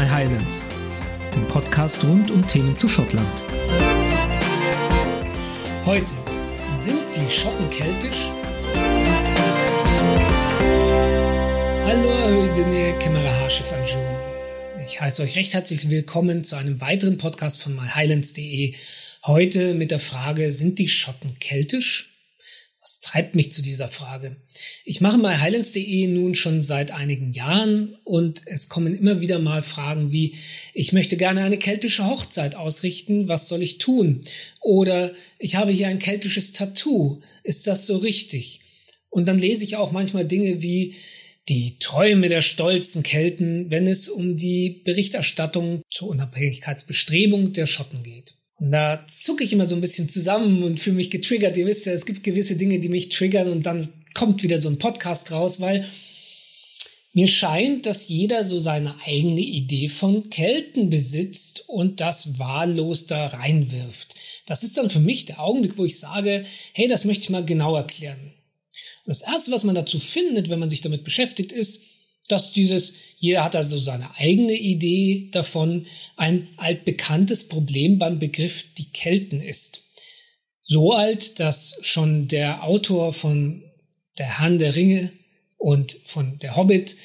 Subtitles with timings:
[0.00, 0.64] My Highlands,
[1.34, 3.44] dem Podcast rund um Themen zu Schottland.
[5.84, 6.14] Heute
[6.72, 8.30] sind die Schotten keltisch?
[11.84, 12.48] Hallo,
[12.98, 13.98] Kamera Haarchef Anjou.
[14.86, 18.72] Ich heiße euch recht herzlich willkommen zu einem weiteren Podcast von myhighlands.de.
[19.26, 22.09] Heute mit der Frage, sind die Schotten keltisch?
[22.80, 24.36] Was treibt mich zu dieser Frage?
[24.84, 29.62] Ich mache mal Highlands.de nun schon seit einigen Jahren und es kommen immer wieder mal
[29.62, 30.36] Fragen wie,
[30.72, 34.22] ich möchte gerne eine keltische Hochzeit ausrichten, was soll ich tun?
[34.60, 38.60] Oder ich habe hier ein keltisches Tattoo, ist das so richtig?
[39.10, 40.94] Und dann lese ich auch manchmal Dinge wie,
[41.50, 48.34] die Träume der stolzen Kelten, wenn es um die Berichterstattung zur Unabhängigkeitsbestrebung der Schotten geht.
[48.60, 51.56] Und da zucke ich immer so ein bisschen zusammen und fühle mich getriggert.
[51.56, 54.68] Ihr wisst ja, es gibt gewisse Dinge, die mich triggern und dann kommt wieder so
[54.68, 55.88] ein Podcast raus, weil
[57.12, 63.26] mir scheint, dass jeder so seine eigene Idee von Kelten besitzt und das wahllos da
[63.28, 64.14] reinwirft.
[64.46, 67.44] Das ist dann für mich der Augenblick, wo ich sage, hey, das möchte ich mal
[67.44, 68.20] genau erklären.
[69.04, 71.82] Und das erste, was man dazu findet, wenn man sich damit beschäftigt, ist,
[72.32, 75.86] dass dieses, jeder hat also seine eigene Idee davon,
[76.16, 79.84] ein altbekanntes Problem beim Begriff die Kelten ist.
[80.62, 83.64] So alt, dass schon der Autor von
[84.18, 85.12] Der Herrn der Ringe
[85.56, 86.96] und von Der Hobbit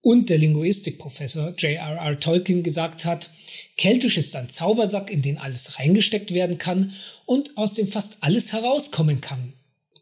[0.00, 2.20] und der Linguistikprofessor J.R.R.
[2.20, 3.30] Tolkien gesagt hat,
[3.76, 6.92] Keltisch ist ein Zaubersack, in den alles reingesteckt werden kann
[7.24, 9.52] und aus dem fast alles herauskommen kann.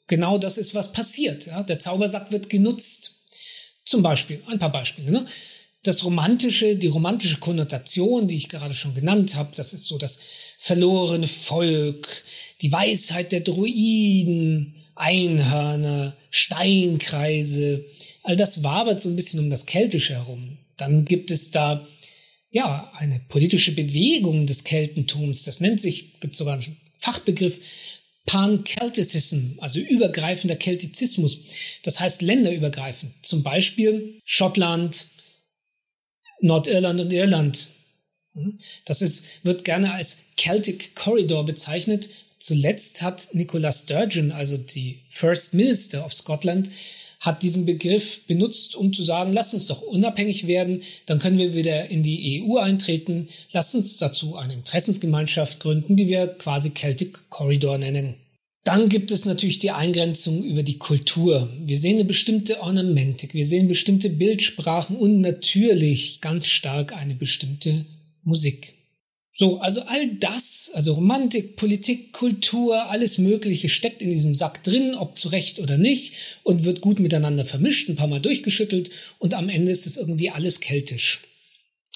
[0.06, 1.47] Genau das ist, was passiert.
[1.47, 1.62] Ja?
[1.62, 3.13] Der Zaubersack wird genutzt.
[3.84, 5.10] Zum Beispiel, ein paar Beispiele.
[5.10, 5.27] Ne?
[5.82, 10.18] Das romantische, die romantische Konnotation, die ich gerade schon genannt habe, das ist so das
[10.58, 12.08] verlorene Volk,
[12.62, 17.84] die Weisheit der Druiden, Einhörner, Steinkreise.
[18.22, 20.56] All das wabert so ein bisschen um das Keltische herum.
[20.76, 21.86] Dann gibt es da
[22.50, 25.42] ja eine politische Bewegung des Keltentums.
[25.42, 27.60] Das nennt sich, gibt sogar einen Fachbegriff,
[28.26, 31.38] Pan-Celticism, also übergreifender Keltizismus.
[31.82, 33.12] Das heißt länderübergreifend.
[33.22, 35.06] Zum Beispiel Schottland,
[36.40, 37.70] Nordirland und Irland.
[38.84, 42.08] Das ist, wird gerne als Celtic Corridor bezeichnet.
[42.38, 46.70] Zuletzt hat Nicola Sturgeon, also die First Minister of Scotland,
[47.24, 51.54] hat diesen Begriff benutzt, um zu sagen, lasst uns doch unabhängig werden, dann können wir
[51.54, 57.30] wieder in die EU eintreten, lasst uns dazu eine Interessensgemeinschaft gründen, die wir quasi Celtic
[57.30, 58.14] Corridor nennen.
[58.64, 61.50] Dann gibt es natürlich die Eingrenzung über die Kultur.
[61.60, 67.84] Wir sehen eine bestimmte Ornamentik, wir sehen bestimmte Bildsprachen und natürlich ganz stark eine bestimmte
[68.22, 68.73] Musik.
[69.37, 74.95] So, also all das, also Romantik, Politik, Kultur, alles Mögliche steckt in diesem Sack drin,
[74.95, 76.15] ob zu Recht oder nicht,
[76.45, 80.31] und wird gut miteinander vermischt, ein paar Mal durchgeschüttelt und am Ende ist es irgendwie
[80.31, 81.21] alles keltisch.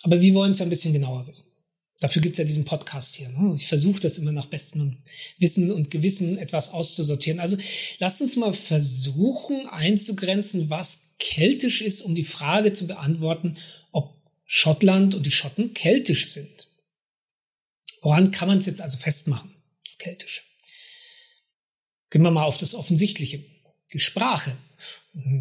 [0.02, 1.52] Aber wir wollen es ein bisschen genauer wissen.
[2.00, 3.28] Dafür gibt's ja diesen Podcast hier.
[3.30, 3.54] Ne?
[3.56, 4.96] Ich versuche das immer nach bestem
[5.38, 7.40] Wissen und Gewissen etwas auszusortieren.
[7.40, 7.56] Also
[7.98, 13.56] lasst uns mal versuchen einzugrenzen, was keltisch ist, um die Frage zu beantworten,
[13.90, 16.67] ob Schottland und die Schotten keltisch sind.
[18.02, 19.50] Woran kann man es jetzt also festmachen,
[19.84, 20.42] das Keltische?
[22.10, 23.44] Gehen wir mal auf das Offensichtliche,
[23.92, 24.56] die Sprache.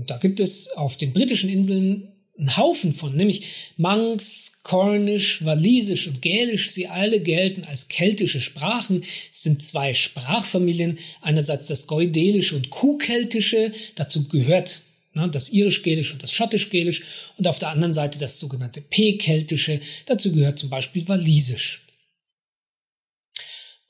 [0.06, 6.22] Da gibt es auf den britischen Inseln einen Haufen von, nämlich Manx, Cornish, Walisisch und
[6.22, 6.70] Gälisch.
[6.70, 9.04] Sie alle gelten als keltische Sprachen.
[9.32, 11.00] Es sind zwei Sprachfamilien.
[11.22, 13.72] Einerseits das Goidelisch und Kuhkeltische.
[13.96, 14.82] Dazu gehört
[15.14, 17.02] ne, das Irisch-Gälisch und das Schottisch-Gälisch.
[17.38, 19.80] Und auf der anderen Seite das sogenannte P-Keltische.
[20.06, 21.87] Dazu gehört zum Beispiel Walisisch.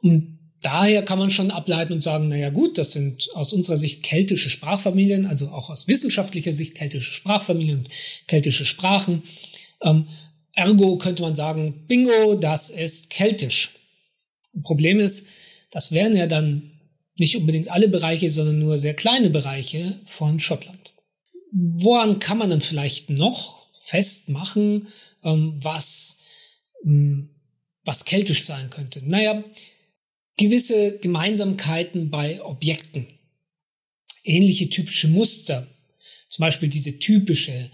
[0.02, 4.04] Und daher kann man schon ableiten und sagen, naja gut, das sind aus unserer Sicht
[4.04, 7.88] keltische Sprachfamilien, also auch aus wissenschaftlicher Sicht keltische Sprachfamilien,
[8.28, 9.24] keltische Sprachen.
[9.82, 10.08] Ähm,
[10.54, 13.72] ergo könnte man sagen, bingo, das ist keltisch.
[14.64, 15.28] Problem ist,
[15.72, 16.72] das wären ja dann
[17.18, 20.94] nicht unbedingt alle Bereiche, sondern nur sehr kleine Bereiche von Schottland.
[21.52, 24.88] Woran kann man dann vielleicht noch festmachen,
[25.24, 26.20] ähm, was,
[26.84, 27.30] ähm,
[27.84, 29.02] was keltisch sein könnte?
[29.08, 29.44] Naja,
[30.38, 33.08] gewisse Gemeinsamkeiten bei Objekten,
[34.24, 35.68] ähnliche typische Muster,
[36.30, 37.70] zum Beispiel diese typische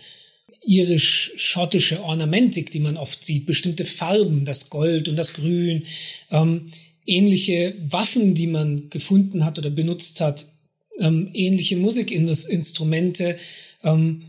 [0.66, 5.86] irisch-schottische Ornamentik, die man oft sieht, bestimmte Farben, das Gold und das Grün,
[6.32, 6.72] ähm,
[7.06, 10.46] ähnliche Waffen, die man gefunden hat oder benutzt hat,
[11.00, 13.38] ähm, ähnliche Musikinstrumente.
[13.84, 14.24] Ähm,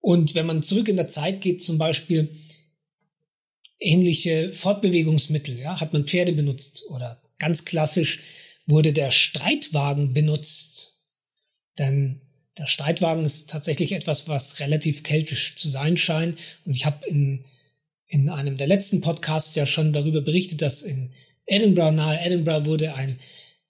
[0.00, 2.30] und wenn man zurück in der Zeit geht, zum Beispiel
[3.80, 5.58] ähnliche Fortbewegungsmittel.
[5.58, 5.80] Ja?
[5.80, 8.20] Hat man Pferde benutzt oder ganz klassisch
[8.66, 10.96] wurde der Streitwagen benutzt.
[11.78, 12.20] Denn
[12.58, 16.36] Der Streitwagen ist tatsächlich etwas, was relativ keltisch zu sein scheint.
[16.64, 17.44] Und ich habe in,
[18.08, 21.10] in einem der letzten Podcasts ja schon darüber berichtet, dass in
[21.46, 23.16] Edinburgh, nahe Edinburgh, wurde ein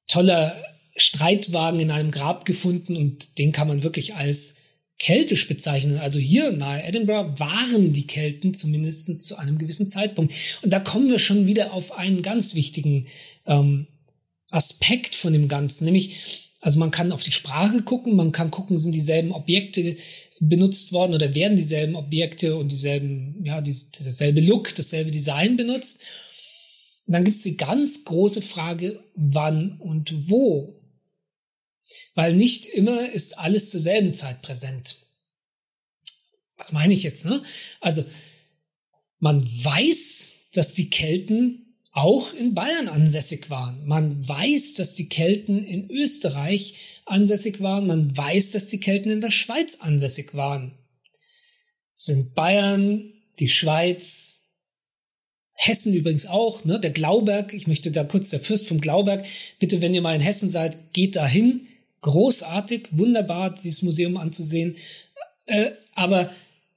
[0.06, 0.56] toller
[0.96, 4.56] Streitwagen in einem Grab gefunden und den kann man wirklich als
[4.98, 5.98] keltisch bezeichnen.
[5.98, 10.32] Also hier nahe Edinburgh waren die Kelten zumindest zu einem gewissen Zeitpunkt.
[10.62, 13.06] Und da kommen wir schon wieder auf einen ganz wichtigen
[13.46, 13.86] ähm,
[14.50, 18.78] Aspekt von dem Ganzen, nämlich also man kann auf die Sprache gucken, man kann gucken,
[18.78, 19.96] sind dieselben Objekte
[20.40, 26.00] benutzt worden oder werden dieselben Objekte und dieselben, ja, dasselbe Look, dasselbe Design benutzt.
[27.06, 30.77] Und dann gibt's die ganz große Frage, wann und wo.
[32.14, 34.96] Weil nicht immer ist alles zur selben Zeit präsent.
[36.56, 37.42] Was meine ich jetzt, ne?
[37.80, 38.04] Also,
[39.20, 43.84] man weiß, dass die Kelten auch in Bayern ansässig waren.
[43.86, 47.86] Man weiß, dass die Kelten in Österreich ansässig waren.
[47.86, 50.78] Man weiß, dass die Kelten in der Schweiz ansässig waren.
[51.94, 54.42] Sind Bayern, die Schweiz,
[55.60, 56.78] Hessen übrigens auch, ne?
[56.78, 59.26] Der Glauberg, ich möchte da kurz der Fürst vom Glauberg.
[59.58, 61.66] Bitte, wenn ihr mal in Hessen seid, geht da hin.
[62.00, 64.76] Großartig, wunderbar, dieses Museum anzusehen.
[65.46, 66.32] Äh, aber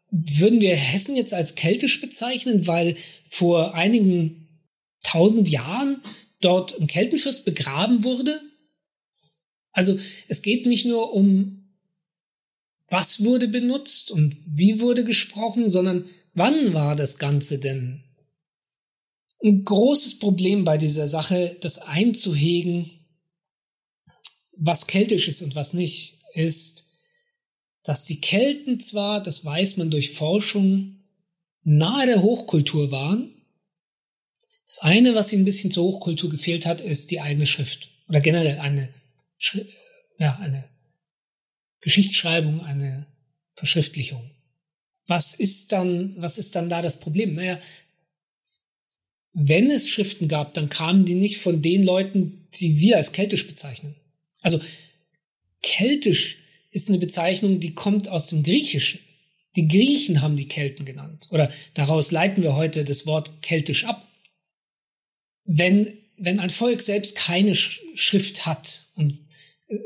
[0.10, 2.96] würden wir Hessen jetzt als keltisch bezeichnen, weil
[3.30, 4.48] vor einigen
[5.04, 6.02] tausend Jahren
[6.42, 8.40] dort ein Keltenfürst begraben wurde.
[9.72, 9.98] Also
[10.28, 11.70] es geht nicht nur um,
[12.90, 18.04] was wurde benutzt und wie wurde gesprochen, sondern wann war das Ganze denn?
[19.44, 22.92] Ein großes Problem bei dieser Sache, das einzuhegen,
[24.58, 26.86] was keltisch ist und was nicht, ist,
[27.84, 31.00] dass die Kelten zwar, das weiß man durch Forschung,
[31.64, 33.34] nahe der Hochkultur waren,
[34.66, 37.90] das eine, was ihm ein bisschen zur Hochkultur gefehlt hat, ist die eigene Schrift.
[38.08, 38.94] Oder generell eine,
[40.18, 40.70] ja, eine
[41.82, 43.06] Geschichtsschreibung, eine
[43.54, 44.32] Verschriftlichung.
[45.08, 47.34] Was ist dann, was ist dann da das Problem?
[47.34, 47.60] Naja,
[49.34, 53.48] wenn es Schriften gab, dann kamen die nicht von den Leuten, die wir als keltisch
[53.48, 53.96] bezeichnen.
[54.42, 54.60] Also
[55.62, 56.38] keltisch
[56.72, 59.00] ist eine Bezeichnung, die kommt aus dem Griechischen.
[59.56, 61.28] Die Griechen haben die Kelten genannt.
[61.32, 64.08] Oder daraus leiten wir heute das Wort keltisch ab
[65.46, 69.14] wenn, wenn ein Volk selbst keine Schrift hat und
[69.68, 69.78] äh,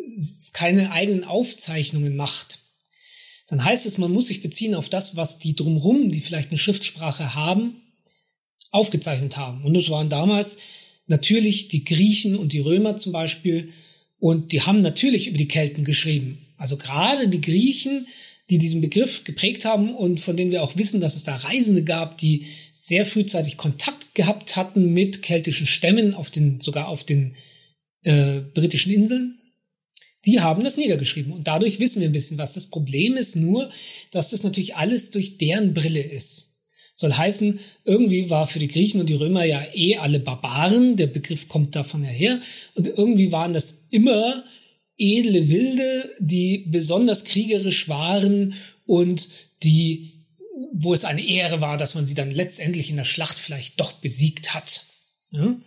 [0.54, 2.60] keine eigenen Aufzeichnungen macht,
[3.48, 6.58] dann heißt es, man muss sich beziehen auf das, was die drumherum, die vielleicht eine
[6.58, 7.82] Schriftsprache haben,
[8.72, 9.64] aufgezeichnet haben.
[9.64, 10.58] Und das waren damals
[11.08, 13.72] natürlich die Griechen und die Römer zum Beispiel.
[14.20, 16.40] Und die haben natürlich über die Kelten geschrieben.
[16.58, 18.08] Also gerade die Griechen
[18.50, 21.84] die diesen Begriff geprägt haben und von denen wir auch wissen, dass es da Reisende
[21.84, 27.36] gab, die sehr frühzeitig Kontakt gehabt hatten mit keltischen Stämmen auf den, sogar auf den
[28.04, 29.40] äh, britischen Inseln.
[30.26, 32.54] Die haben das niedergeschrieben und dadurch wissen wir ein bisschen was.
[32.54, 33.70] Das Problem ist nur,
[34.12, 36.55] dass das natürlich alles durch deren Brille ist.
[36.98, 41.08] Soll heißen, irgendwie war für die Griechen und die Römer ja eh alle Barbaren, der
[41.08, 42.40] Begriff kommt davon her,
[42.74, 44.46] und irgendwie waren das immer
[44.98, 48.54] edle Wilde, die besonders kriegerisch waren
[48.86, 49.28] und
[49.64, 50.26] die,
[50.72, 53.92] wo es eine Ehre war, dass man sie dann letztendlich in der Schlacht vielleicht doch
[53.94, 54.86] besiegt hat.
[55.32, 55.60] Ja?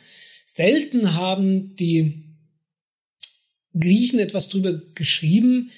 [0.46, 2.24] Selten haben die
[3.78, 5.72] Griechen etwas drüber geschrieben,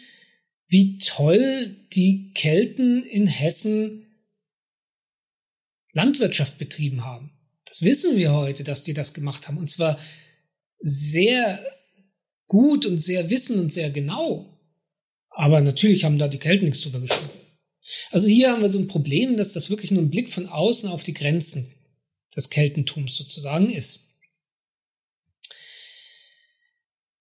[0.68, 4.06] wie toll die Kelten in Hessen
[5.92, 7.32] Landwirtschaft betrieben haben.
[7.64, 9.58] Das wissen wir heute, dass die das gemacht haben.
[9.58, 9.98] Und zwar
[10.78, 11.58] sehr
[12.46, 14.58] gut und sehr wissen und sehr genau.
[15.30, 17.30] Aber natürlich haben da die Kelten nichts drüber geschrieben.
[18.10, 20.88] Also hier haben wir so ein Problem, dass das wirklich nur ein Blick von außen
[20.88, 21.72] auf die Grenzen
[22.36, 24.10] des Keltentums sozusagen ist.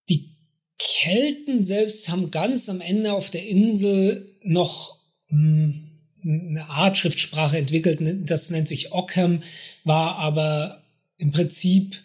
[0.10, 0.36] Die
[0.78, 5.89] Kelten selbst haben ganz am Ende auf der Insel noch hm,
[6.24, 8.00] eine Art Schriftsprache entwickelt,
[8.30, 9.42] das nennt sich Ockham,
[9.84, 10.84] war aber
[11.18, 12.02] im Prinzip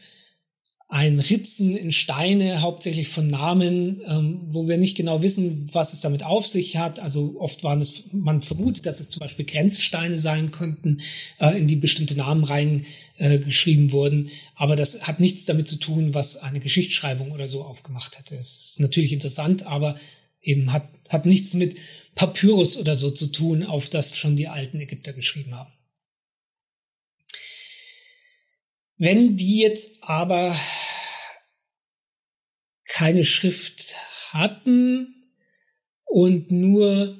[0.94, 6.00] ein Ritzen in Steine, hauptsächlich von Namen, ähm, wo wir nicht genau wissen, was es
[6.00, 7.00] damit auf sich hat.
[7.00, 11.00] Also oft waren es, man vermutet, dass es zum Beispiel Grenzsteine sein könnten,
[11.40, 14.30] äh, in die bestimmte Namen reingeschrieben äh, wurden.
[14.54, 18.36] Aber das hat nichts damit zu tun, was eine Geschichtsschreibung oder so aufgemacht hätte.
[18.36, 19.96] Es ist natürlich interessant, aber
[20.42, 21.74] eben hat, hat nichts mit
[22.14, 25.72] Papyrus oder so zu tun, auf das schon die alten Ägypter geschrieben haben.
[28.96, 30.56] Wenn die jetzt aber
[32.86, 33.96] keine Schrift
[34.30, 35.32] hatten
[36.04, 37.18] und nur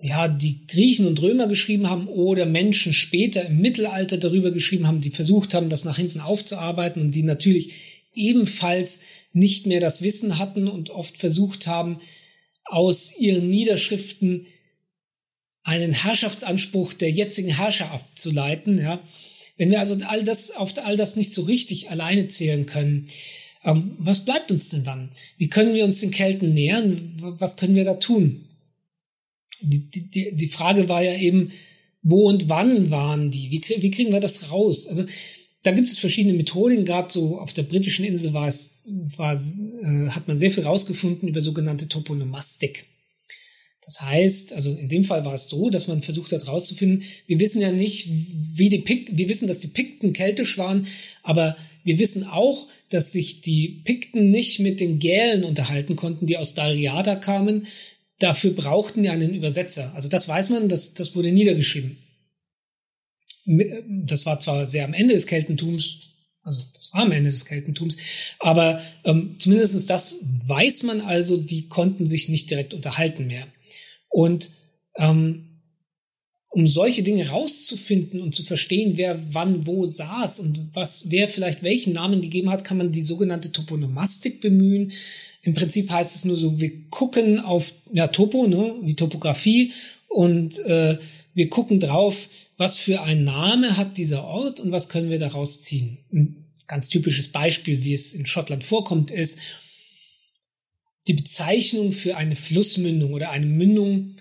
[0.00, 5.00] ja, die Griechen und Römer geschrieben haben oder Menschen später im Mittelalter darüber geschrieben haben,
[5.00, 7.74] die versucht haben, das nach hinten aufzuarbeiten und die natürlich
[8.12, 9.00] ebenfalls
[9.32, 12.00] nicht mehr das Wissen hatten und oft versucht haben,
[12.64, 14.46] aus ihren Niederschriften
[15.62, 18.78] einen Herrschaftsanspruch der jetzigen Herrscher abzuleiten.
[18.78, 19.02] Ja.
[19.56, 23.08] Wenn wir also all das, auf all das nicht so richtig alleine zählen können,
[23.64, 25.10] ähm, was bleibt uns denn dann?
[25.38, 27.14] Wie können wir uns den Kelten nähern?
[27.38, 28.46] Was können wir da tun?
[29.62, 31.52] Die, die, die Frage war ja eben,
[32.02, 33.50] wo und wann waren die?
[33.50, 34.86] Wie, wie kriegen wir das raus?
[34.88, 35.06] Also
[35.64, 36.84] da gibt es verschiedene Methoden.
[36.84, 41.28] Gerade so auf der britischen Insel war es, war, äh, hat man sehr viel rausgefunden
[41.28, 42.86] über sogenannte Toponomastik.
[43.84, 47.40] Das heißt, also in dem Fall war es so, dass man versucht hat herauszufinden, wir
[47.40, 48.08] wissen ja nicht,
[48.54, 50.86] wie die Pik wir wissen, dass die Pikten keltisch waren,
[51.22, 56.38] aber wir wissen auch, dass sich die Pikten nicht mit den Gälen unterhalten konnten, die
[56.38, 57.66] aus Dariada kamen.
[58.18, 59.94] Dafür brauchten die einen Übersetzer.
[59.94, 61.98] Also das weiß man, das, das wurde niedergeschrieben.
[63.46, 65.98] Das war zwar sehr am Ende des Keltentums,
[66.42, 67.96] also das war am Ende des Keltentums,
[68.38, 73.46] aber ähm, zumindest das weiß man also, die konnten sich nicht direkt unterhalten mehr.
[74.08, 74.50] Und
[74.96, 75.54] ähm,
[76.54, 81.64] um solche Dinge rauszufinden und zu verstehen, wer wann wo saß und was, wer vielleicht
[81.64, 84.92] welchen Namen gegeben hat, kann man die sogenannte Toponomastik bemühen.
[85.42, 89.72] Im Prinzip heißt es nur so, wir gucken auf, ja, Topo, ne, wie Topografie
[90.06, 90.96] und äh,
[91.34, 95.62] wir gucken drauf, was für ein Name hat dieser Ort und was können wir daraus
[95.62, 95.98] ziehen.
[96.12, 99.38] Ein ganz typisches Beispiel, wie es in Schottland vorkommt, ist,
[101.06, 104.16] die Bezeichnung für eine Flussmündung oder eine Mündung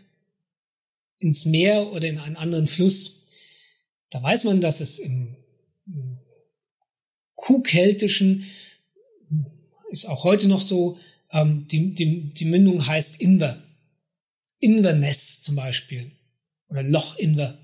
[1.20, 3.22] ins Meer oder in einen anderen Fluss,
[4.10, 5.38] da weiß man, dass es im,
[7.36, 8.46] Kuhkeltischen
[9.90, 10.98] ist auch heute noch so,
[11.32, 13.62] ähm, die, die, die Mündung heißt Inver.
[14.60, 16.12] Inverness zum Beispiel
[16.70, 17.63] oder Loch Inver.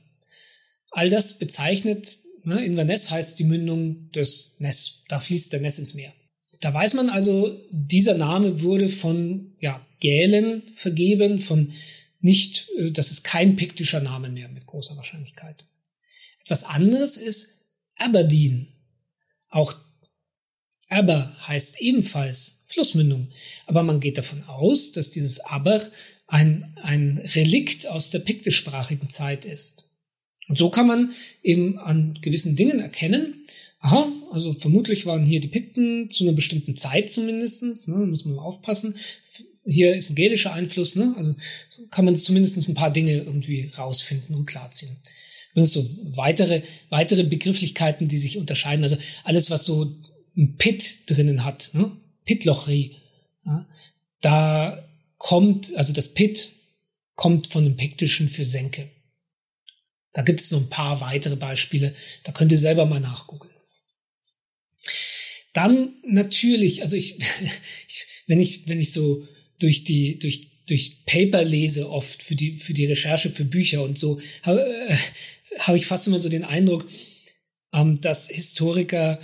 [0.91, 5.03] All das bezeichnet, ne, Inverness heißt die Mündung des Ness.
[5.07, 6.13] Da fließt der Ness ins Meer.
[6.61, 11.71] Da weiß man also, dieser Name wurde von ja, Gälen vergeben, von
[12.21, 15.65] nicht, äh, das ist kein piktischer Name mehr mit großer Wahrscheinlichkeit.
[16.41, 17.59] Etwas anderes ist
[17.97, 18.67] Aberdeen.
[19.49, 19.75] Auch
[20.89, 23.29] Aber heißt ebenfalls Flussmündung.
[23.67, 25.87] Aber man geht davon aus, dass dieses Aber
[26.27, 29.88] ein, ein Relikt aus der piktischsprachigen Zeit ist.
[30.49, 31.13] Und so kann man
[31.43, 33.43] eben an gewissen Dingen erkennen,
[33.79, 38.37] aha, also vermutlich waren hier die Pikten zu einer bestimmten Zeit zumindestens, ne, muss man
[38.37, 38.95] aufpassen.
[39.65, 41.35] Hier ist ein gälischer Einfluss, ne, also
[41.91, 44.91] kann man zumindest ein paar Dinge irgendwie rausfinden und klarziehen.
[45.55, 49.95] Und so weitere, weitere Begrifflichkeiten, die sich unterscheiden, also alles, was so
[50.35, 51.91] ein Pit drinnen hat, ne,
[52.25, 52.95] Pitlochri,
[53.45, 53.67] ja,
[54.21, 54.83] da
[55.17, 56.53] kommt, also das Pit
[57.15, 58.89] kommt von dem Pektischen für Senke.
[60.13, 61.93] Da gibt es so ein paar weitere Beispiele.
[62.23, 63.49] Da könnt ihr selber mal nachgucken.
[65.53, 67.17] Dann natürlich, also ich,
[67.87, 69.27] ich, wenn ich, wenn ich so
[69.59, 73.97] durch die, durch, durch Paper lese oft für die, für die Recherche für Bücher und
[73.97, 74.95] so, habe äh,
[75.59, 76.87] hab ich fast immer so den Eindruck,
[77.73, 79.19] ähm, dass Historiker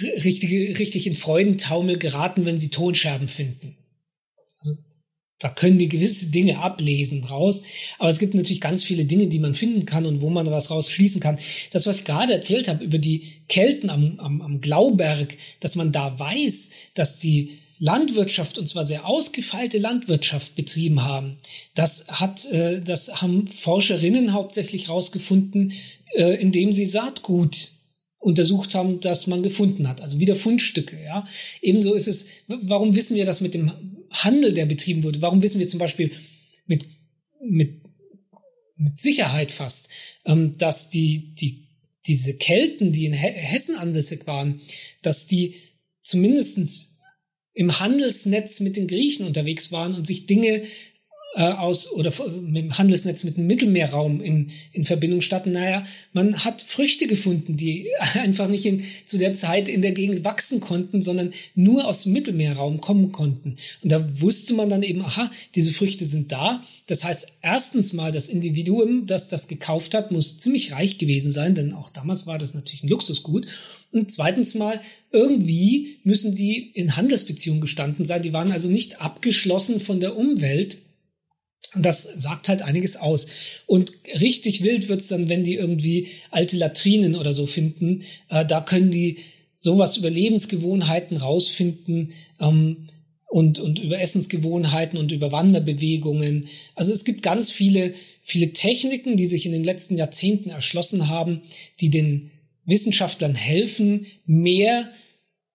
[0.00, 3.76] richtig, richtig in Freudentaumel geraten, wenn sie Tonscherben finden
[5.38, 7.62] da können die gewisse Dinge ablesen raus.
[7.98, 10.70] Aber es gibt natürlich ganz viele Dinge, die man finden kann und wo man was
[10.70, 11.38] rausschließen kann.
[11.72, 15.92] Das, was ich gerade erzählt habe über die Kelten am, am, am Glauberg, dass man
[15.92, 21.36] da weiß, dass die Landwirtschaft und zwar sehr ausgefeilte Landwirtschaft betrieben haben.
[21.74, 25.74] Das hat, äh, das haben Forscherinnen hauptsächlich rausgefunden,
[26.14, 27.72] äh, indem sie Saatgut
[28.18, 30.00] untersucht haben, das man gefunden hat.
[30.00, 31.26] Also wieder Fundstücke, ja.
[31.60, 33.70] Ebenso ist es, warum wissen wir das mit dem
[34.10, 35.22] Handel, der betrieben wurde.
[35.22, 36.10] Warum wissen wir zum Beispiel
[36.66, 36.86] mit,
[37.40, 37.82] mit,
[38.76, 39.88] mit Sicherheit fast,
[40.24, 41.68] ähm, dass die, die,
[42.06, 44.60] diese Kelten, die in Hessen ansässig waren,
[45.02, 45.56] dass die
[46.02, 46.96] zumindestens
[47.52, 50.62] im Handelsnetz mit den Griechen unterwegs waren und sich Dinge
[51.36, 55.52] äh, aus oder mit dem Handelsnetz mit dem Mittelmeerraum in, in Verbindung standen.
[55.52, 60.24] Naja, man hat Früchte gefunden, die einfach nicht in, zu der Zeit in der Gegend
[60.24, 63.56] wachsen konnten, sondern nur aus dem Mittelmeerraum kommen konnten.
[63.82, 66.64] Und da wusste man dann eben, aha, diese Früchte sind da.
[66.86, 71.54] Das heißt, erstens mal, das Individuum, das das gekauft hat, muss ziemlich reich gewesen sein,
[71.54, 73.46] denn auch damals war das natürlich ein Luxusgut.
[73.92, 74.80] Und zweitens mal,
[75.12, 78.22] irgendwie müssen die in Handelsbeziehungen gestanden sein.
[78.22, 80.78] Die waren also nicht abgeschlossen von der Umwelt
[81.76, 83.26] und das sagt halt einiges aus.
[83.66, 88.02] Und richtig wild wird's dann, wenn die irgendwie alte Latrinen oder so finden.
[88.30, 89.18] Äh, da können die
[89.54, 92.88] sowas über Lebensgewohnheiten rausfinden ähm,
[93.28, 96.48] und, und über Essensgewohnheiten und über Wanderbewegungen.
[96.74, 97.92] Also es gibt ganz viele,
[98.22, 101.42] viele Techniken, die sich in den letzten Jahrzehnten erschlossen haben,
[101.80, 102.30] die den
[102.64, 104.90] Wissenschaftlern helfen, mehr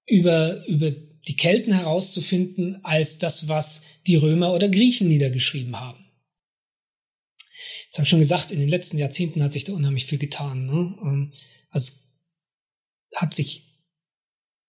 [0.06, 0.92] über, über
[1.28, 6.01] die Kelten herauszufinden als das, was die Römer oder Griechen niedergeschrieben haben.
[7.92, 10.66] Jetzt habe ich schon gesagt, in den letzten Jahrzehnten hat sich da unheimlich viel getan.
[10.66, 10.96] Ne?
[11.04, 11.32] Ähm,
[11.72, 11.92] also
[13.18, 13.66] hat sich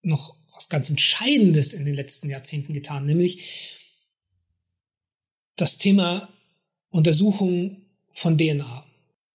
[0.03, 3.79] noch was ganz Entscheidendes in den letzten Jahrzehnten getan, nämlich
[5.55, 6.29] das Thema
[6.91, 8.85] Untersuchung von DNA.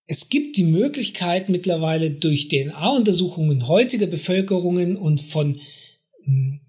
[0.05, 5.61] Es gibt die Möglichkeit mittlerweile durch DNA-Untersuchungen heutiger Bevölkerungen und von
[6.25, 6.59] hm,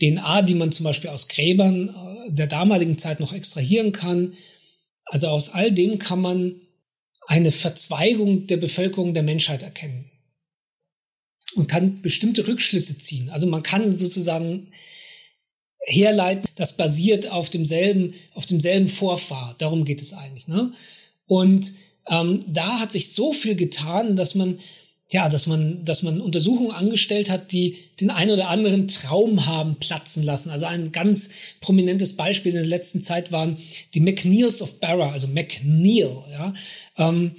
[0.00, 4.34] DNA, die man zum Beispiel aus Gräbern äh, der damaligen Zeit noch extrahieren kann,
[5.10, 6.60] also aus all dem kann man
[7.26, 10.08] eine Verzweigung der Bevölkerung der Menschheit erkennen
[11.56, 13.28] und kann bestimmte Rückschlüsse ziehen.
[13.30, 14.68] Also man kann sozusagen
[15.80, 19.56] herleiten, das basiert auf demselben, auf demselben Vorfahr.
[19.58, 20.46] Darum geht es eigentlich.
[20.46, 20.72] Ne?
[21.26, 21.72] Und
[22.08, 24.60] ähm, da hat sich so viel getan, dass man
[25.12, 29.76] ja, dass man, dass man Untersuchungen angestellt hat, die den ein oder anderen Traum haben
[29.76, 30.50] platzen lassen.
[30.50, 33.56] Also ein ganz prominentes Beispiel in der letzten Zeit waren
[33.94, 36.54] die McNeils of Barra, also McNeil, ja,
[36.96, 37.32] ähm,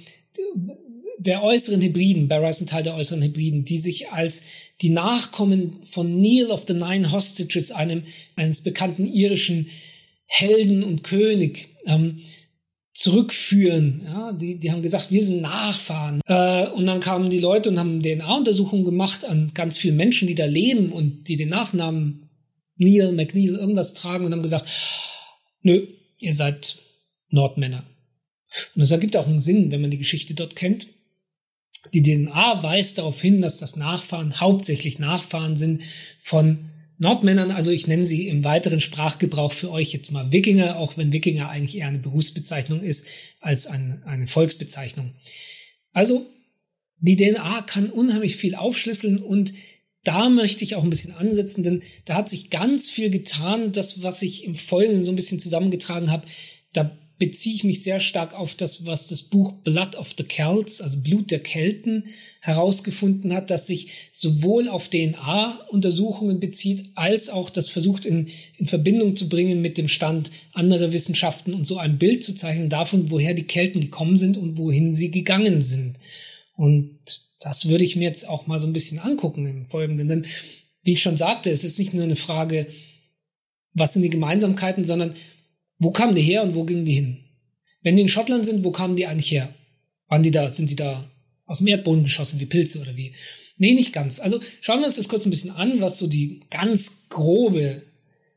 [1.18, 4.42] der äußeren Hebriden, Barra ist ein Teil der äußeren Hebriden, die sich als
[4.80, 8.02] die Nachkommen von Neil of the Nine Hostages, einem
[8.34, 9.68] eines bekannten irischen
[10.26, 12.20] Helden und König, ähm,
[12.92, 14.02] zurückführen.
[14.04, 16.20] Ja, die, die haben gesagt, wir sind Nachfahren.
[16.26, 20.34] Äh, und dann kamen die Leute und haben DNA-Untersuchungen gemacht an ganz vielen Menschen, die
[20.34, 22.28] da leben und die den Nachnamen
[22.76, 24.66] Neil, McNeil, irgendwas tragen und haben gesagt,
[25.62, 25.86] nö,
[26.18, 26.78] ihr seid
[27.30, 27.84] Nordmänner.
[28.74, 30.88] Und das ergibt auch einen Sinn, wenn man die Geschichte dort kennt.
[31.94, 35.82] Die DNA weist darauf hin, dass das Nachfahren hauptsächlich Nachfahren sind
[36.20, 36.71] von
[37.02, 41.12] Nordmännern, also ich nenne sie im weiteren Sprachgebrauch für euch jetzt mal Wikinger, auch wenn
[41.12, 43.06] Wikinger eigentlich eher eine Berufsbezeichnung ist
[43.40, 45.10] als eine, eine Volksbezeichnung.
[45.92, 46.24] Also
[46.98, 49.52] die DNA kann unheimlich viel aufschlüsseln und
[50.04, 53.72] da möchte ich auch ein bisschen ansetzen, denn da hat sich ganz viel getan.
[53.72, 56.28] Das, was ich im Folgenden so ein bisschen zusammengetragen habe,
[56.72, 60.80] da beziehe ich mich sehr stark auf das, was das Buch Blood of the Celts,
[60.80, 62.06] also Blut der Kelten,
[62.40, 69.14] herausgefunden hat, dass sich sowohl auf DNA-Untersuchungen bezieht, als auch das versucht in, in Verbindung
[69.14, 73.34] zu bringen mit dem Stand anderer Wissenschaften und so ein Bild zu zeichnen davon, woher
[73.34, 76.00] die Kelten gekommen sind und wohin sie gegangen sind.
[76.56, 76.98] Und
[77.38, 80.08] das würde ich mir jetzt auch mal so ein bisschen angucken im Folgenden.
[80.08, 80.26] Denn
[80.82, 82.66] wie ich schon sagte, es ist nicht nur eine Frage,
[83.74, 85.14] was sind die Gemeinsamkeiten, sondern
[85.82, 87.18] wo kamen die her und wo gingen die hin?
[87.82, 89.52] Wenn die in Schottland sind, wo kamen die eigentlich her?
[90.08, 91.10] Waren die da, sind die da
[91.44, 93.12] aus dem Erdboden geschossen wie Pilze oder wie?
[93.58, 94.20] Nee, nicht ganz.
[94.20, 97.82] Also schauen wir uns das kurz ein bisschen an, was so die ganz grobe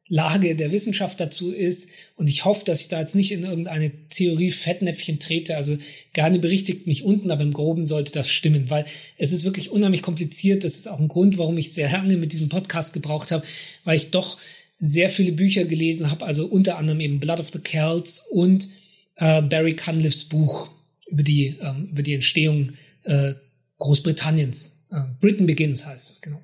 [0.08, 1.90] Lage der Wissenschaft dazu ist.
[2.16, 5.56] Und ich hoffe, dass ich da jetzt nicht in irgendeine Theorie Fettnäpfchen trete.
[5.56, 5.78] Also
[6.14, 8.86] gerne berichtigt mich unten, aber im Groben sollte das stimmen, weil
[9.18, 10.64] es ist wirklich unheimlich kompliziert.
[10.64, 13.46] Das ist auch ein Grund, warum ich sehr lange mit diesem Podcast gebraucht habe,
[13.84, 14.38] weil ich doch
[14.78, 18.68] sehr viele Bücher gelesen habe, also unter anderem eben Blood of the Celts und
[19.16, 20.70] äh, Barry Cunliffes Buch
[21.08, 23.34] über die, ähm, über die Entstehung äh,
[23.80, 24.84] Großbritanniens.
[24.92, 26.42] Äh, Britain Begins heißt es genau.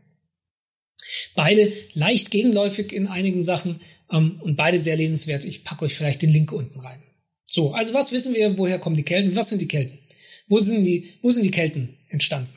[1.35, 3.79] Beide leicht gegenläufig in einigen Sachen
[4.11, 5.43] ähm, und beide sehr lesenswert.
[5.45, 7.03] Ich packe euch vielleicht den Link unten rein.
[7.45, 9.35] So, also was wissen wir, woher kommen die Kelten?
[9.35, 9.99] Was sind die Kelten?
[10.47, 12.49] Wo sind die, wo sind die Kelten entstanden?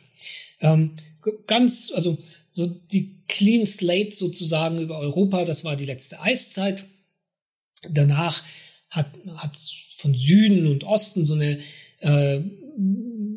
[0.60, 0.96] Ähm,
[1.46, 2.16] ganz, also
[2.50, 5.44] so die Clean Slate sozusagen über Europa.
[5.44, 6.86] Das war die letzte Eiszeit.
[7.88, 8.42] Danach
[8.90, 9.56] hat, hat
[9.96, 11.58] von Süden und Osten so eine
[12.00, 12.40] äh,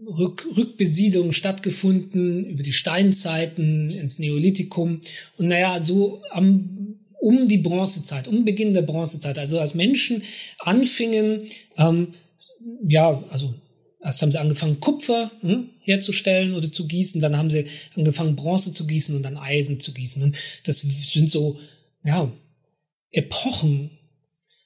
[0.08, 5.02] Rück, Rückbesiedlung stattgefunden über die Steinzeiten ins Neolithikum.
[5.38, 10.24] Und naja, so am, um die Bronzezeit, um Beginn der Bronzezeit, also als Menschen
[10.60, 11.42] anfingen,
[11.78, 12.14] ähm,
[12.88, 13.54] ja, also
[14.00, 18.72] Erst haben sie angefangen, Kupfer hm, herzustellen oder zu gießen, dann haben sie angefangen, Bronze
[18.72, 20.22] zu gießen und dann Eisen zu gießen.
[20.22, 21.60] Und das sind so,
[22.04, 22.32] ja,
[23.12, 23.98] Epochen.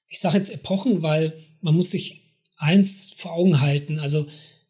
[0.08, 2.22] Ich sage jetzt Epochen, weil man muss sich
[2.58, 4.00] eins vor Augen halten.
[4.00, 4.28] Also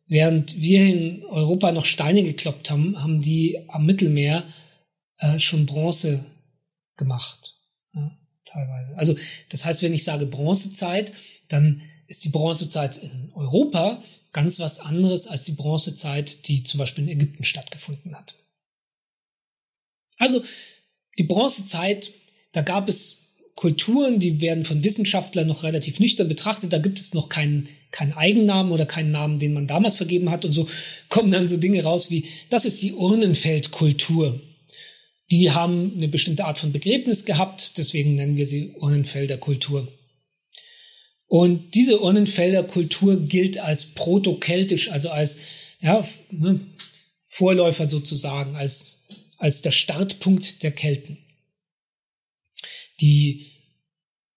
[0.07, 4.43] während wir in Europa noch Steine gekloppt haben, haben die am Mittelmeer
[5.17, 6.23] äh, schon Bronze
[6.97, 7.55] gemacht.
[7.93, 8.11] Ja,
[8.45, 8.97] teilweise.
[8.97, 9.15] Also
[9.49, 11.13] das heißt, wenn ich sage Bronzezeit,
[11.49, 17.05] dann ist die Bronzezeit in Europa ganz was anderes als die Bronzezeit, die zum Beispiel
[17.05, 18.35] in Ägypten stattgefunden hat.
[20.17, 20.43] Also
[21.17, 22.11] die Bronzezeit,
[22.51, 23.23] da gab es
[23.55, 26.73] Kulturen, die werden von Wissenschaftlern noch relativ nüchtern betrachtet.
[26.73, 30.43] Da gibt es noch keinen, keinen Eigennamen oder keinen Namen, den man damals vergeben hat.
[30.43, 30.67] Und so
[31.07, 34.37] kommen dann so Dinge raus wie, das ist die Urnenfeldkultur.
[35.31, 39.87] Die haben eine bestimmte Art von Begräbnis gehabt, deswegen nennen wir sie Urnenfelder Kultur.
[41.31, 45.37] Und diese Urnenfelder Kultur gilt als protokeltisch, also als
[45.79, 46.59] ja, ne,
[47.25, 49.05] Vorläufer sozusagen, als,
[49.37, 51.19] als der Startpunkt der Kelten.
[52.99, 53.49] Die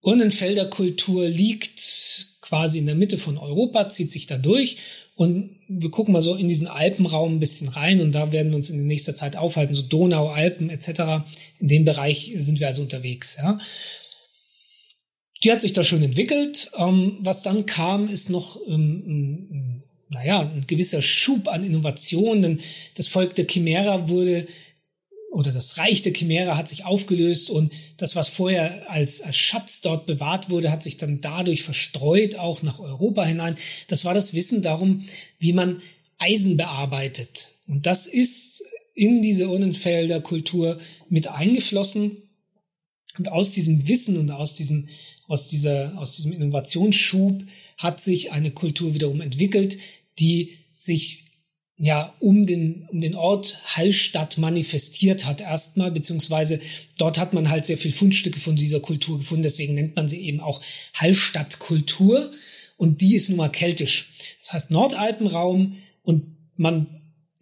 [0.03, 4.77] Urnenfelder Kultur liegt quasi in der Mitte von Europa, zieht sich da durch
[5.17, 8.57] und wir gucken mal so in diesen Alpenraum ein bisschen rein und da werden wir
[8.57, 11.25] uns in nächster Zeit aufhalten, so Donau, Alpen etc.
[11.59, 13.37] In dem Bereich sind wir also unterwegs.
[13.37, 13.59] Ja.
[15.45, 16.71] Die hat sich da schon entwickelt.
[16.77, 22.43] Ähm, was dann kam, ist noch ähm, naja, ein gewisser Schub an Innovationen.
[22.43, 22.61] Denn
[22.97, 24.47] das Volk der Chimera wurde
[25.35, 29.81] oder das Reich der Chimäre hat sich aufgelöst und das, was vorher als, als Schatz
[29.81, 33.57] dort bewahrt wurde, hat sich dann dadurch verstreut, auch nach Europa hinein.
[33.89, 35.05] Das war das Wissen darum,
[35.41, 35.83] wie man
[36.19, 37.51] Eisen bearbeitet.
[37.67, 38.63] Und das ist
[38.95, 40.79] in diese Urnenfelder Kultur
[41.09, 42.19] mit eingeflossen.
[43.19, 44.89] Und aus diesem Wissen und aus diesem,
[45.29, 47.43] aus dieser, aus diesem Innovationsschub
[47.79, 49.79] hat sich eine Kultur wiederum entwickelt,
[50.19, 51.25] die sich
[51.77, 56.61] ja um den um den Ort Hallstatt manifestiert hat erstmal beziehungsweise
[56.99, 59.43] dort hat man halt sehr viel Fundstücke von dieser Kultur gefunden.
[59.43, 60.63] Deswegen nennt man sie eben auch
[60.95, 62.31] Hallstattkultur.
[62.77, 64.11] Und die ist nun mal keltisch.
[64.41, 66.87] Das heißt Nordalpenraum und man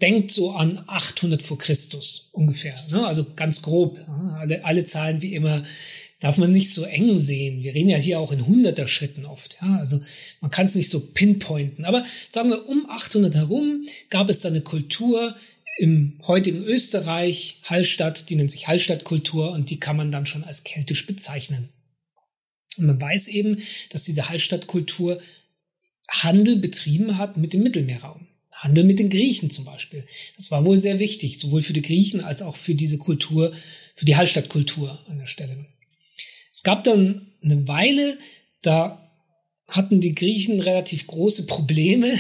[0.00, 3.06] denkt so an 800 vor Christus ungefähr ne?
[3.06, 4.00] also ganz grob
[4.36, 5.62] alle alle Zahlen wie immer
[6.22, 7.64] darf man nicht so eng sehen.
[7.64, 9.58] Wir reden ja hier auch in hunderter Schritten oft.
[9.60, 10.00] Ja, also
[10.40, 11.84] man kann es nicht so pinpointen.
[11.84, 15.34] Aber sagen wir, um 800 herum gab es da eine Kultur
[15.78, 20.62] im heutigen Österreich, Hallstatt, die nennt sich Hallstattkultur und die kann man dann schon als
[20.62, 21.70] keltisch bezeichnen.
[22.76, 23.56] Und man weiß eben,
[23.90, 25.20] dass diese Hallstattkultur
[26.08, 28.28] Handel betrieben hat mit dem Mittelmeerraum.
[28.52, 30.04] Handel mit den Griechen zum Beispiel.
[30.36, 33.52] Das war wohl sehr wichtig, sowohl für die Griechen als auch für diese Kultur,
[33.96, 35.61] für die Hallstattkultur an der Stelle.
[36.62, 38.16] Es gab dann eine Weile,
[38.62, 39.10] da
[39.66, 42.12] hatten die Griechen relativ große Probleme,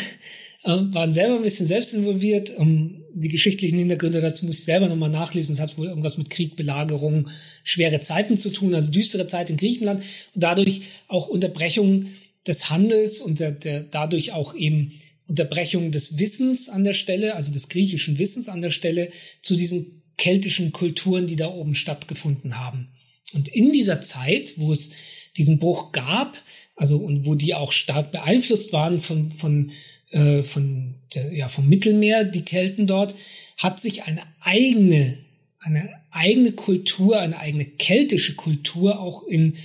[0.64, 2.58] äh, waren selber ein bisschen selbst involviert.
[2.58, 5.52] Um, die geschichtlichen Hintergründe dazu muss ich selber nochmal nachlesen.
[5.52, 7.28] Es hat wohl irgendwas mit Krieg, Belagerung,
[7.62, 10.02] schwere Zeiten zu tun, also düstere Zeit in Griechenland
[10.34, 12.06] und dadurch auch Unterbrechung
[12.44, 14.90] des Handels und der, der, dadurch auch eben
[15.28, 19.08] Unterbrechung des Wissens an der Stelle, also des griechischen Wissens an der Stelle
[19.40, 22.91] zu diesen keltischen Kulturen, die da oben stattgefunden haben.
[23.34, 24.92] Und in dieser Zeit, wo es
[25.36, 26.42] diesen Bruch gab,
[26.76, 29.72] also und wo die auch stark beeinflusst waren von von
[30.10, 33.14] äh, von der, ja vom Mittelmeer, die Kelten dort,
[33.56, 35.18] hat sich eine eigene
[35.58, 39.56] eine eigene Kultur, eine eigene keltische Kultur auch in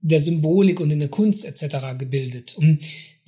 [0.00, 1.98] der Symbolik und in der Kunst etc.
[1.98, 2.54] gebildet.
[2.56, 2.80] Und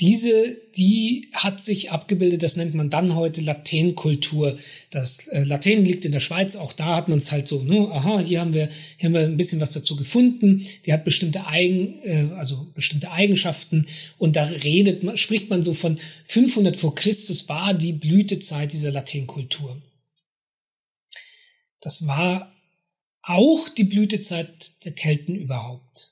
[0.03, 4.59] diese, die hat sich abgebildet, das nennt man dann heute Latènkultur.
[4.91, 7.89] Das äh, Latein liegt in der Schweiz, auch da hat man es halt so, ne,
[7.89, 10.67] aha, hier haben wir, hier haben wir ein bisschen was dazu gefunden.
[10.87, 13.87] Die hat bestimmte Eigen, äh, also bestimmte Eigenschaften
[14.19, 18.91] und da redet man, spricht man so von 500 vor Christus war die Blütezeit dieser
[18.91, 19.81] Latènkultur.
[21.81, 22.53] Das war
[23.23, 26.12] auch die Blütezeit der Kelten überhaupt.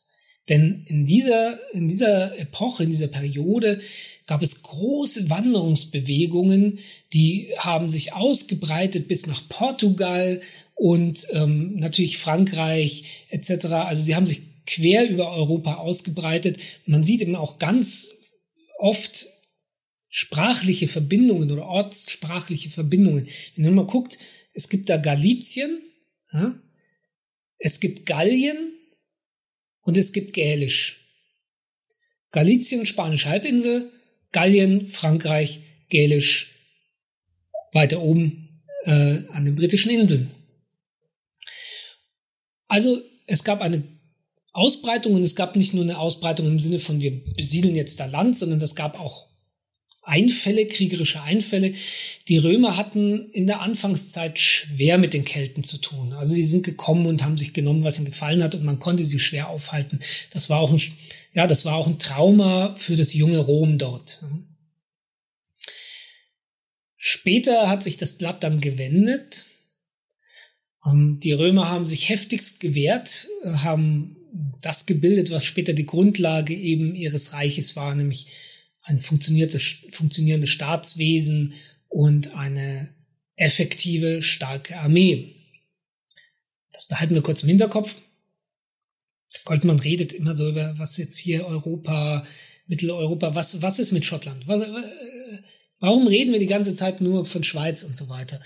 [0.51, 3.81] Denn in dieser, in dieser Epoche, in dieser Periode
[4.27, 6.81] gab es große Wanderungsbewegungen,
[7.13, 10.41] die haben sich ausgebreitet bis nach Portugal
[10.75, 13.67] und ähm, natürlich Frankreich etc.
[13.67, 16.59] Also sie haben sich quer über Europa ausgebreitet.
[16.85, 18.11] Man sieht eben auch ganz
[18.79, 19.29] oft
[20.09, 23.29] sprachliche Verbindungen oder ortssprachliche Verbindungen.
[23.55, 24.19] Wenn man mal guckt,
[24.53, 25.79] es gibt da Galizien,
[26.33, 26.59] ja,
[27.59, 28.69] es gibt Gallien,
[29.83, 31.01] und es gibt Gälisch.
[32.33, 33.90] Galizien, Spanische Halbinsel,
[34.33, 36.55] Gallien, Frankreich, Gälisch,
[37.73, 40.31] weiter oben äh, an den britischen Inseln.
[42.69, 43.83] Also es gab eine
[44.53, 48.07] Ausbreitung und es gab nicht nur eine Ausbreitung im Sinne von wir besiedeln jetzt da
[48.07, 49.30] Land, sondern es gab auch
[50.11, 51.73] Einfälle, kriegerische Einfälle.
[52.29, 56.12] Die Römer hatten in der Anfangszeit schwer mit den Kelten zu tun.
[56.12, 59.05] Also sie sind gekommen und haben sich genommen, was ihnen gefallen hat und man konnte
[59.05, 60.01] sie schwer aufhalten.
[60.33, 60.83] Das war auch ein,
[61.33, 64.20] ja, das war auch ein Trauma für das junge Rom dort.
[66.96, 69.46] Später hat sich das Blatt dann gewendet.
[70.85, 74.16] Ähm, die Römer haben sich heftigst gewehrt, haben
[74.61, 78.27] das gebildet, was später die Grundlage eben ihres Reiches war, nämlich
[78.90, 81.55] ein funktionierendes Staatswesen
[81.88, 82.92] und eine
[83.37, 85.37] effektive, starke Armee.
[86.72, 87.96] Das behalten wir kurz im Hinterkopf.
[89.44, 92.26] Goldman redet immer so über, was jetzt hier Europa,
[92.66, 94.46] Mitteleuropa, was, was ist mit Schottland?
[94.46, 94.72] Was, äh,
[95.79, 98.40] warum reden wir die ganze Zeit nur von Schweiz und so weiter?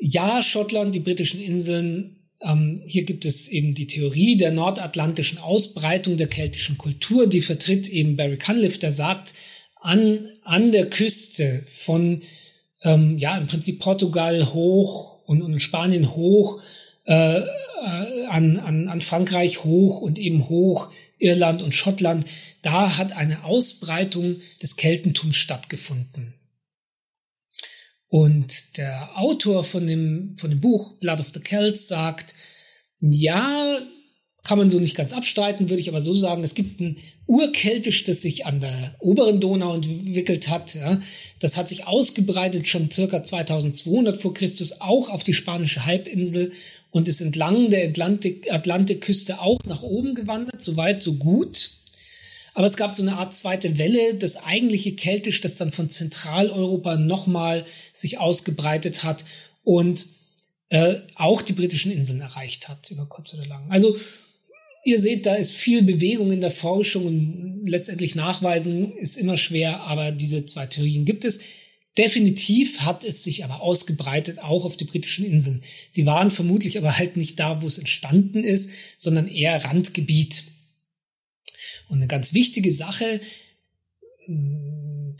[0.00, 6.16] Ja, Schottland, die britischen Inseln ähm, hier gibt es eben die Theorie der nordatlantischen Ausbreitung
[6.16, 9.34] der keltischen Kultur, die vertritt eben Barry Cunliffe, der sagt,
[9.80, 12.22] an, an der Küste von,
[12.82, 16.60] ähm, ja, im Prinzip Portugal hoch und, und Spanien hoch,
[17.04, 17.40] äh,
[18.28, 22.26] an, an, an Frankreich hoch und eben hoch Irland und Schottland.
[22.62, 26.34] Da hat eine Ausbreitung des Keltentums stattgefunden.
[28.08, 32.34] Und der Autor von dem, von dem Buch Blood of the Celts sagt,
[33.00, 33.78] ja,
[34.44, 38.04] kann man so nicht ganz abstreiten, würde ich aber so sagen, es gibt ein Urkeltisch,
[38.04, 40.74] das sich an der oberen Donau entwickelt hat.
[40.74, 40.98] Ja.
[41.40, 46.50] Das hat sich ausgebreitet schon circa 2200 vor Christus auch auf die spanische Halbinsel
[46.90, 51.72] und ist entlang der Atlantik, Atlantikküste auch nach oben gewandert, so weit, so gut.
[52.58, 56.96] Aber es gab so eine Art zweite Welle, das eigentliche Keltisch, das dann von Zentraleuropa
[56.96, 59.24] nochmal sich ausgebreitet hat
[59.62, 60.06] und
[60.68, 63.70] äh, auch die britischen Inseln erreicht hat, über kurz oder lang.
[63.70, 63.96] Also
[64.84, 69.82] Ihr seht, da ist viel Bewegung in der Forschung und letztendlich nachweisen ist immer schwer,
[69.82, 71.38] aber diese zwei Theorien gibt es.
[71.96, 75.62] Definitiv hat es sich aber ausgebreitet, auch auf die britischen Inseln.
[75.92, 80.57] Sie waren vermutlich aber halt nicht da, wo es entstanden ist, sondern eher Randgebiet.
[81.88, 83.20] Und eine ganz wichtige Sache,
[84.26, 85.16] in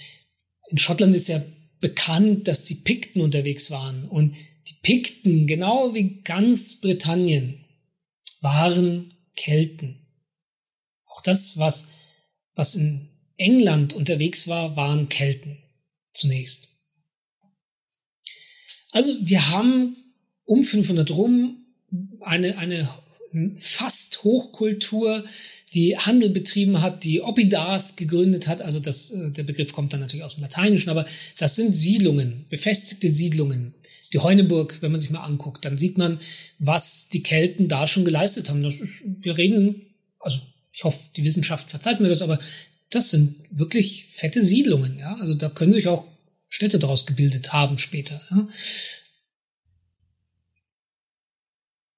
[0.76, 1.42] Schottland ist ja
[1.80, 4.04] bekannt, dass die Pikten unterwegs waren.
[4.04, 4.34] Und
[4.68, 7.64] die Pikten, genau wie ganz Britannien,
[8.40, 10.06] waren Kelten.
[11.06, 11.88] Auch das, was,
[12.54, 15.58] was in England unterwegs war, waren Kelten
[16.12, 16.68] zunächst.
[18.90, 19.96] Also wir haben
[20.44, 21.64] um 500 rum
[22.20, 22.88] eine, eine
[23.56, 25.24] fast Hochkultur,
[25.74, 28.62] die Handel betrieben hat, die Oppidars gegründet hat.
[28.62, 31.04] Also das, äh, der Begriff kommt dann natürlich aus dem Lateinischen, aber
[31.38, 33.74] das sind Siedlungen, befestigte Siedlungen
[34.12, 36.18] die Heuneburg, wenn man sich mal anguckt, dann sieht man,
[36.58, 38.62] was die Kelten da schon geleistet haben.
[38.62, 39.82] Das ist, wir reden,
[40.20, 40.40] also
[40.72, 42.38] ich hoffe, die Wissenschaft verzeiht mir das, aber
[42.90, 45.14] das sind wirklich fette Siedlungen, ja.
[45.16, 46.04] Also da können sich auch
[46.48, 48.20] Städte daraus gebildet haben später.
[48.30, 48.48] Ja?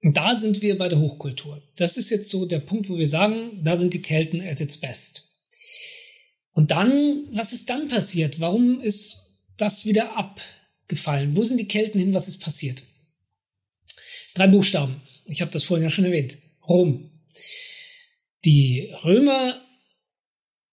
[0.03, 1.61] Und da sind wir bei der Hochkultur.
[1.75, 4.77] Das ist jetzt so der Punkt, wo wir sagen, da sind die Kelten at its
[4.77, 5.29] best.
[6.53, 8.39] Und dann, was ist dann passiert?
[8.39, 9.17] Warum ist
[9.57, 10.41] das wieder ab?
[10.91, 11.35] gefallen?
[11.35, 12.13] Wo sind die Kelten hin?
[12.13, 12.83] Was ist passiert?
[14.35, 15.01] Drei Buchstaben.
[15.25, 16.37] Ich habe das vorhin ja schon erwähnt.
[16.67, 17.09] Rom.
[18.45, 19.59] Die Römer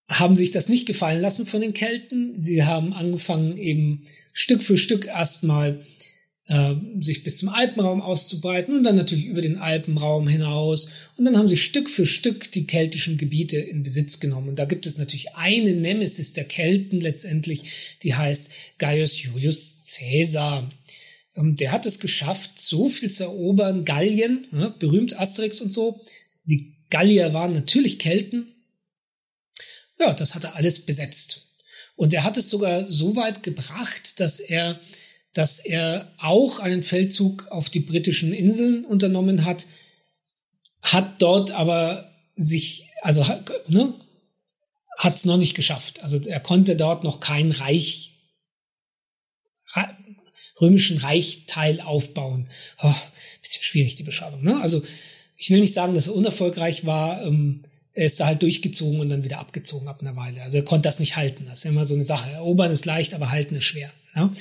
[0.09, 2.41] haben sich das nicht gefallen lassen von den Kelten.
[2.41, 5.85] Sie haben angefangen, eben Stück für Stück erstmal
[6.49, 10.89] äh, sich bis zum Alpenraum auszubreiten und dann natürlich über den Alpenraum hinaus.
[11.17, 14.49] Und dann haben sie Stück für Stück die keltischen Gebiete in Besitz genommen.
[14.49, 20.71] Und da gibt es natürlich eine Nemesis der Kelten letztendlich, die heißt Gaius Julius Caesar.
[21.37, 23.85] Ähm, der hat es geschafft, so viel zu erobern.
[23.85, 26.01] Gallien, ja, berühmt Asterix und so.
[26.45, 28.55] Die Gallier waren natürlich Kelten.
[29.99, 31.49] Ja, das hat er alles besetzt.
[31.97, 34.81] Und er hat es sogar so weit gebracht, dass er
[35.39, 39.67] dass er auch einen Feldzug auf die britischen Inseln unternommen hat,
[40.83, 43.23] hat dort aber sich, also
[43.69, 43.95] ne,
[44.99, 46.03] hat es noch nicht geschafft.
[46.03, 48.15] Also er konnte dort noch kein Reich,
[50.61, 52.49] römischen Reichteil aufbauen.
[52.83, 52.93] Oh,
[53.41, 54.43] bisschen schwierig die Beschreibung.
[54.43, 54.61] Ne?
[54.61, 54.83] Also
[55.37, 57.25] ich will nicht sagen, dass er unerfolgreich war.
[57.25, 60.43] Ähm, er ist da halt durchgezogen und dann wieder abgezogen ab einer Weile.
[60.43, 61.45] Also er konnte das nicht halten.
[61.47, 62.29] Das ist immer so eine Sache.
[62.33, 63.93] Erobern ist leicht, aber halten ist schwer.
[64.17, 64.33] Ja?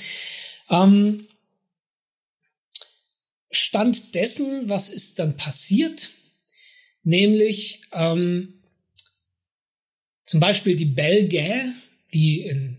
[0.70, 1.26] Ähm,
[3.50, 6.10] Stand dessen, was ist dann passiert?
[7.02, 8.54] Nämlich ähm,
[10.24, 11.72] zum Beispiel die Belgier,
[12.12, 12.78] die, in,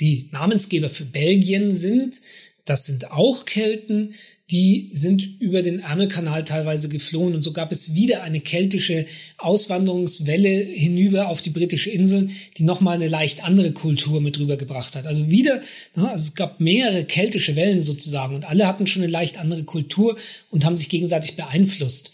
[0.00, 2.20] die Namensgeber für Belgien sind,
[2.66, 4.12] das sind auch Kelten,
[4.50, 9.06] die sind über den Ärmelkanal teilweise geflohen und so gab es wieder eine keltische
[9.38, 15.06] Auswanderungswelle hinüber auf die britische Insel, die nochmal eine leicht andere Kultur mit rübergebracht hat.
[15.06, 15.60] Also wieder,
[15.94, 20.16] also es gab mehrere keltische Wellen sozusagen und alle hatten schon eine leicht andere Kultur
[20.50, 22.10] und haben sich gegenseitig beeinflusst.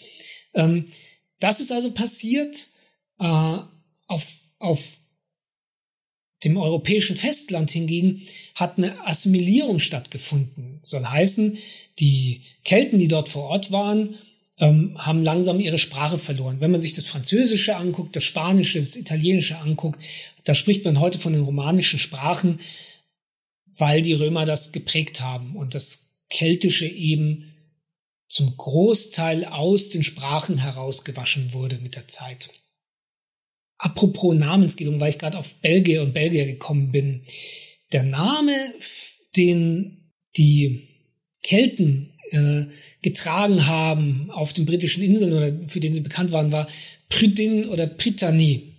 [0.54, 0.86] Ähm,
[1.40, 2.68] das ist also passiert
[3.20, 3.58] äh,
[4.06, 4.26] auf,
[4.58, 4.80] auf
[6.44, 8.22] dem europäischen Festland hingegen
[8.54, 10.80] hat eine Assimilierung stattgefunden.
[10.82, 11.56] Soll heißen,
[11.98, 14.16] die Kelten, die dort vor Ort waren,
[14.58, 16.60] ähm, haben langsam ihre Sprache verloren.
[16.60, 20.00] Wenn man sich das Französische anguckt, das Spanische, das Italienische anguckt,
[20.44, 22.60] da spricht man heute von den romanischen Sprachen,
[23.74, 27.52] weil die Römer das geprägt haben und das Keltische eben
[28.28, 32.50] zum Großteil aus den Sprachen herausgewaschen wurde mit der Zeit.
[33.82, 37.20] Apropos Namensgebung, weil ich gerade auf Belgier und Belgier gekommen bin.
[37.90, 38.54] Der Name,
[39.36, 40.88] den die
[41.42, 42.66] Kelten äh,
[43.02, 46.68] getragen haben auf den britischen Inseln oder für den sie bekannt waren, war
[47.08, 48.76] Prytin oder Prytanie.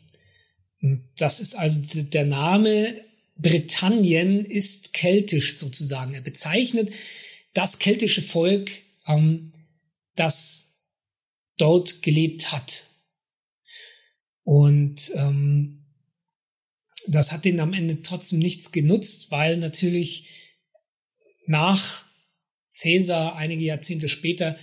[1.17, 2.95] Das ist also der Name
[3.35, 6.13] Britannien ist keltisch sozusagen.
[6.13, 6.93] Er bezeichnet
[7.53, 8.71] das keltische Volk,
[9.05, 9.51] ähm,
[10.15, 10.77] das
[11.57, 12.85] dort gelebt hat.
[14.43, 15.85] Und ähm,
[17.07, 20.27] das hat denen am Ende trotzdem nichts genutzt, weil natürlich
[21.45, 22.05] nach
[22.75, 24.57] Caesar einige Jahrzehnte später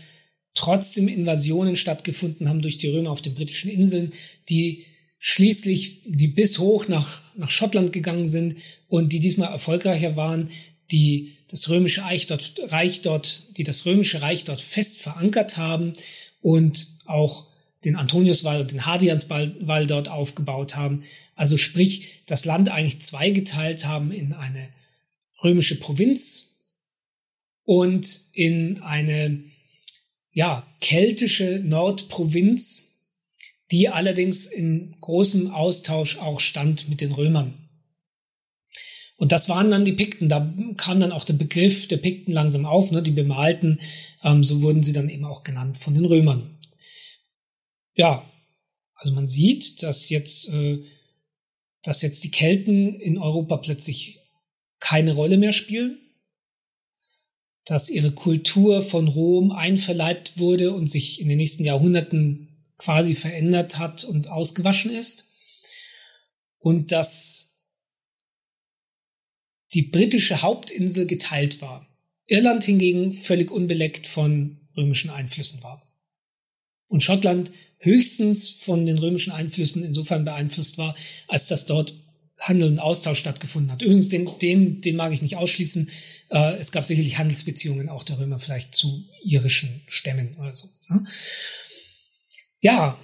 [0.55, 4.13] trotzdem Invasionen stattgefunden haben durch die Römer auf den britischen Inseln,
[4.49, 4.85] die
[5.19, 8.57] schließlich, die bis hoch nach, nach Schottland gegangen sind
[8.89, 10.51] und die diesmal erfolgreicher waren,
[10.91, 15.93] die das römische Reich dort, Reich dort, die das römische Reich dort fest verankert haben
[16.41, 17.50] und auch
[17.85, 21.03] den Antoniuswall und den Hadrianswall dort aufgebaut haben.
[21.35, 24.69] Also sprich, das Land eigentlich zweigeteilt haben in eine
[25.43, 26.57] römische Provinz
[27.65, 29.43] und in eine
[30.33, 32.99] ja, keltische Nordprovinz,
[33.71, 37.55] die allerdings in großem Austausch auch stand mit den Römern.
[39.17, 40.29] Und das waren dann die Pikten.
[40.29, 43.79] Da kam dann auch der Begriff der Pikten langsam auf, ne, die Bemalten.
[44.23, 46.59] Ähm, so wurden sie dann eben auch genannt von den Römern.
[48.01, 48.31] Ja,
[48.95, 50.83] also man sieht, dass jetzt, äh,
[51.83, 54.21] dass jetzt die Kelten in Europa plötzlich
[54.79, 56.01] keine Rolle mehr spielen
[57.71, 63.79] dass ihre Kultur von Rom einverleibt wurde und sich in den nächsten Jahrhunderten quasi verändert
[63.79, 65.29] hat und ausgewaschen ist.
[66.59, 67.61] Und dass
[69.73, 71.87] die britische Hauptinsel geteilt war.
[72.27, 75.81] Irland hingegen völlig unbeleckt von römischen Einflüssen war.
[76.89, 80.95] Und Schottland höchstens von den römischen Einflüssen insofern beeinflusst war,
[81.29, 81.95] als dass dort
[82.39, 83.83] Handel und Austausch stattgefunden hat.
[83.83, 85.91] Übrigens, den, den, den mag ich nicht ausschließen.
[86.31, 90.69] Äh, es gab sicherlich Handelsbeziehungen auch der Römer vielleicht zu irischen Stämmen oder so.
[90.89, 91.05] Ne?
[92.61, 92.99] Ja.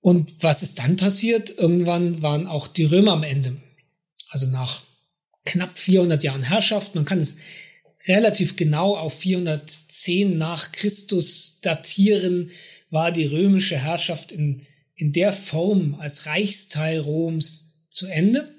[0.00, 1.56] Und was ist dann passiert?
[1.56, 3.56] Irgendwann waren auch die Römer am Ende.
[4.28, 4.82] Also nach
[5.44, 6.94] knapp 400 Jahren Herrschaft.
[6.94, 7.38] Man kann es
[8.06, 12.50] relativ genau auf 410 nach Christus datieren,
[12.94, 14.62] war die römische Herrschaft in,
[14.94, 18.54] in der Form als Reichsteil Roms zu Ende.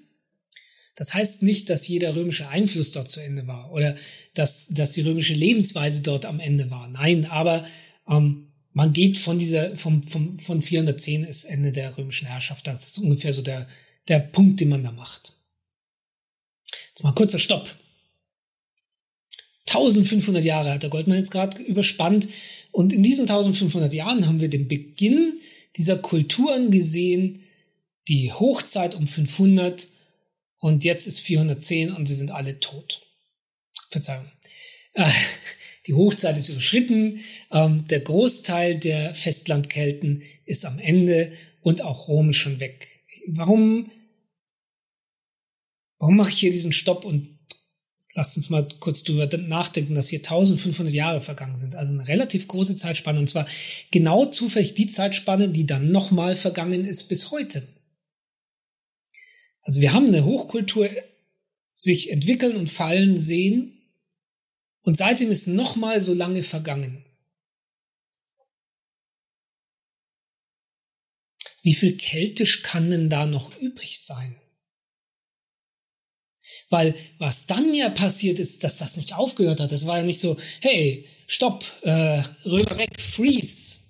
[0.96, 3.96] Das heißt nicht, dass jeder römische Einfluss dort zu Ende war oder
[4.34, 6.90] dass, dass die römische Lebensweise dort am Ende war.
[6.90, 7.66] Nein, aber
[8.10, 12.68] ähm, man geht von dieser, vom, vom, von 410 ist Ende der römischen Herrschaft.
[12.68, 13.66] Das ist ungefähr so der,
[14.10, 15.32] der Punkt, den man da macht.
[16.90, 17.74] Jetzt mal kurzer Stopp.
[19.68, 22.28] 1500 Jahre hat der Goldmann jetzt gerade überspannt.
[22.76, 25.40] Und in diesen 1500 Jahren haben wir den Beginn
[25.78, 27.40] dieser Kulturen gesehen,
[28.10, 29.88] die Hochzeit um 500
[30.60, 33.02] und jetzt ist 410 und sie sind alle tot.
[33.90, 34.26] Verzeihung.
[34.92, 35.10] Äh,
[35.88, 42.32] die Hochzeit ist überschritten, ähm, der Großteil der Festlandkelten ist am Ende und auch Rom
[42.32, 42.90] ist schon weg.
[43.28, 43.90] Warum,
[45.98, 47.35] warum mache ich hier diesen Stopp und
[48.16, 51.76] lasst uns mal kurz drüber nachdenken, dass hier 1500 Jahre vergangen sind.
[51.76, 53.46] Also eine relativ große Zeitspanne und zwar
[53.92, 57.68] genau zufällig die Zeitspanne, die dann nochmal vergangen ist bis heute.
[59.62, 60.90] Also wir haben eine Hochkultur
[61.74, 63.74] sich entwickeln und fallen sehen
[64.82, 67.04] und seitdem ist noch mal so lange vergangen.
[71.64, 74.36] Wie viel keltisch kann denn da noch übrig sein?
[76.76, 79.72] Weil was dann ja passiert ist, dass das nicht aufgehört hat.
[79.72, 83.84] Das war ja nicht so, hey, stopp, äh, Römer weg, freeze.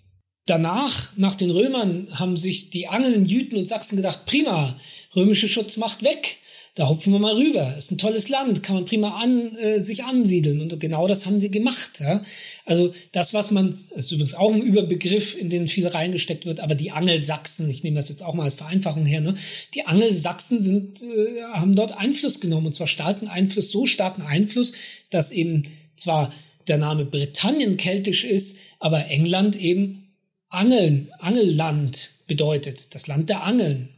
[0.46, 4.80] Danach, nach den Römern, haben sich die Angeln, Jüten und Sachsen gedacht, prima,
[5.16, 6.38] römische Schutzmacht weg.
[6.76, 7.74] Da hopfen wir mal rüber.
[7.78, 10.60] Ist ein tolles Land, kann man prima an, äh, sich ansiedeln.
[10.60, 12.02] Und genau das haben sie gemacht.
[12.02, 12.22] Ja?
[12.66, 16.60] Also das, was man, das ist übrigens auch ein Überbegriff, in den viel reingesteckt wird,
[16.60, 19.36] aber die Angelsachsen, ich nehme das jetzt auch mal als Vereinfachung her, ne?
[19.74, 22.68] die Angelsachsen sind, äh, haben dort Einfluss genommen.
[22.68, 24.74] Und zwar starken Einfluss, so starken Einfluss,
[25.10, 25.64] dass eben
[25.96, 26.34] zwar
[26.68, 30.14] der Name Britannien keltisch ist, aber England eben
[30.50, 33.90] Angeln, Angelland bedeutet, das Land der Angeln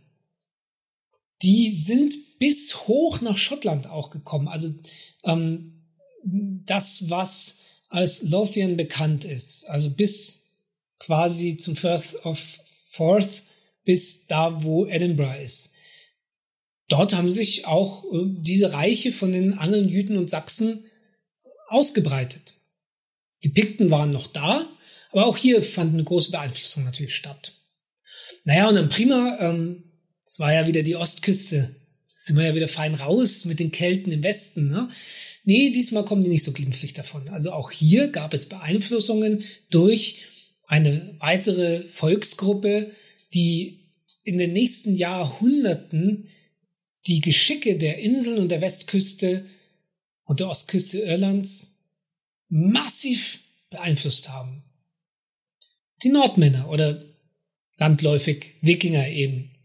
[1.42, 4.48] die sind bis hoch nach Schottland auch gekommen.
[4.48, 4.74] Also
[5.24, 5.84] ähm,
[6.24, 10.48] das, was als Lothian bekannt ist, also bis
[11.00, 12.60] quasi zum Firth of
[12.90, 13.44] Forth,
[13.86, 15.76] bis da, wo Edinburgh ist.
[16.90, 20.84] Dort haben sich auch äh, diese Reiche von den Angeln, Jüten und Sachsen
[21.68, 22.56] ausgebreitet.
[23.44, 24.68] Die Pikten waren noch da,
[25.12, 27.54] aber auch hier fand eine große Beeinflussung natürlich statt.
[28.46, 29.84] Naja, und dann prima, ähm,
[30.26, 31.76] das war ja wieder die Ostküste.
[32.28, 34.68] Sind wir ja wieder fein raus mit den Kelten im Westen.
[34.68, 34.90] Ne?
[35.46, 37.30] Nee, diesmal kommen die nicht so glimpflich davon.
[37.30, 40.24] Also auch hier gab es Beeinflussungen durch
[40.66, 42.92] eine weitere Volksgruppe,
[43.34, 43.88] die
[44.24, 46.28] in den nächsten Jahrhunderten
[47.08, 49.46] die Geschicke der Inseln und der Westküste
[50.26, 51.80] und der Ostküste Irlands
[52.50, 54.64] massiv beeinflusst haben.
[56.04, 57.02] Die Nordmänner oder
[57.78, 59.57] landläufig Wikinger eben.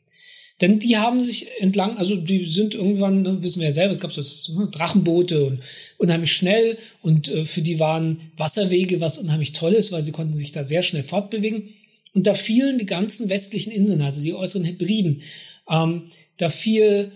[0.63, 4.01] Denn die haben sich entlang, also die sind irgendwann, ne, wissen wir ja selber, es
[4.01, 4.23] gab so
[4.59, 5.61] ne, Drachenboote und
[5.99, 10.53] unheimlich schnell und äh, für die waren Wasserwege was unheimlich Tolles, weil sie konnten sich
[10.53, 11.71] da sehr schnell fortbewegen.
[12.15, 15.23] Und da fielen die ganzen westlichen Inseln, also die äußeren Hebriden.
[15.69, 16.05] Ähm,
[16.37, 17.11] da fiel,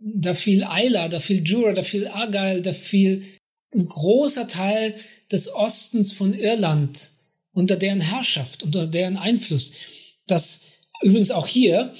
[0.00, 3.22] da fiel Isla, da fiel Jura, da fiel Argyle, da fiel
[3.74, 4.94] ein großer Teil
[5.30, 7.12] des Ostens von Irland
[7.52, 9.72] unter deren Herrschaft, unter deren Einfluss.
[10.26, 10.60] Das
[11.00, 11.94] übrigens auch hier,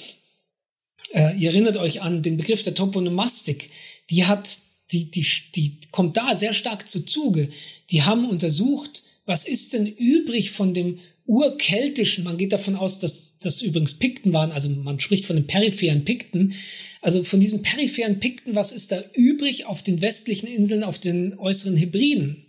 [1.13, 3.69] äh, ihr erinnert euch an den Begriff der Toponomastik,
[4.09, 4.57] die hat,
[4.91, 7.49] die, die, die kommt da sehr stark zu Zuge.
[7.91, 13.37] Die haben untersucht, was ist denn übrig von dem urkeltischen, man geht davon aus, dass
[13.39, 16.53] das übrigens Pikten waren, also man spricht von den peripheren Pikten,
[17.01, 21.37] also von diesen peripheren Pikten, was ist da übrig auf den westlichen Inseln, auf den
[21.39, 22.45] äußeren Hebriden?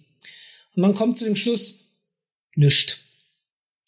[0.75, 1.85] Und man kommt zu dem Schluss,
[2.57, 3.04] nischt.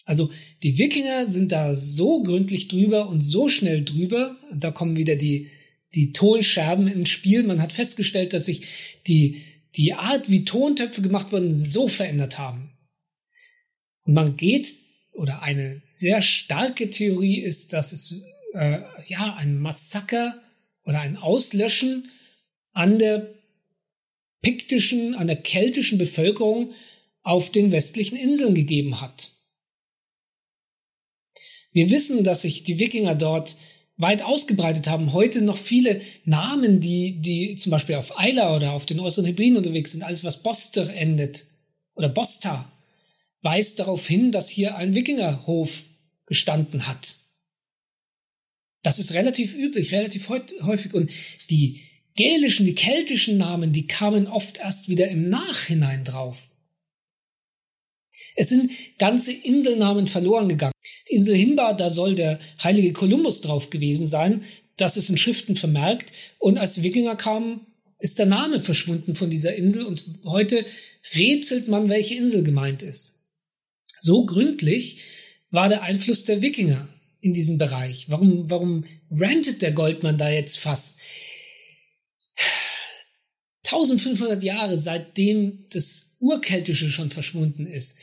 [0.07, 0.31] Also
[0.63, 5.51] die Wikinger sind da so gründlich drüber und so schnell drüber, da kommen wieder die,
[5.95, 7.43] die Tonscherben ins Spiel.
[7.43, 9.43] Man hat festgestellt, dass sich die,
[9.75, 12.71] die Art, wie Tontöpfe gemacht wurden, so verändert haben.
[14.05, 14.73] Und man geht,
[15.13, 18.23] oder eine sehr starke Theorie ist, dass es
[18.55, 18.79] äh,
[19.09, 20.41] ja ein Massaker
[20.85, 22.09] oder ein Auslöschen
[22.73, 23.35] an der
[24.41, 26.73] piktischen, an der keltischen Bevölkerung
[27.23, 29.36] auf den westlichen Inseln gegeben hat.
[31.77, 33.55] Wir wissen, dass sich die Wikinger dort
[33.99, 35.13] weit ausgebreitet haben.
[35.13, 39.59] Heute noch viele Namen, die, die zum Beispiel auf Eila oder auf den äußeren Hebriden
[39.59, 41.45] unterwegs sind, alles was Boster endet
[41.95, 42.73] oder Bosta,
[43.43, 45.91] weist darauf hin, dass hier ein Wikingerhof
[46.25, 47.17] gestanden hat.
[48.83, 50.95] Das ist relativ üblich, relativ häufig.
[50.95, 51.11] Und
[51.51, 51.83] die
[52.15, 56.39] gälischen, die keltischen Namen, die kamen oft erst wieder im Nachhinein drauf.
[58.37, 60.73] Es sind ganze Inselnamen verloren gegangen.
[61.09, 64.45] Die Insel Hinbar, da soll der heilige Kolumbus drauf gewesen sein.
[64.77, 66.13] Das ist in Schriften vermerkt.
[66.39, 67.67] Und als die Wikinger kamen,
[67.99, 70.65] ist der Name verschwunden von dieser Insel und heute
[71.15, 73.23] rätselt man, welche Insel gemeint ist.
[74.01, 75.01] So gründlich
[75.51, 76.89] war der Einfluss der Wikinger
[77.21, 78.11] in diesem Bereich.
[78.11, 80.99] Warum, warum rantet der Goldmann da jetzt fast?
[83.65, 87.99] 1500 Jahre seitdem das Urkeltische schon verschwunden ist.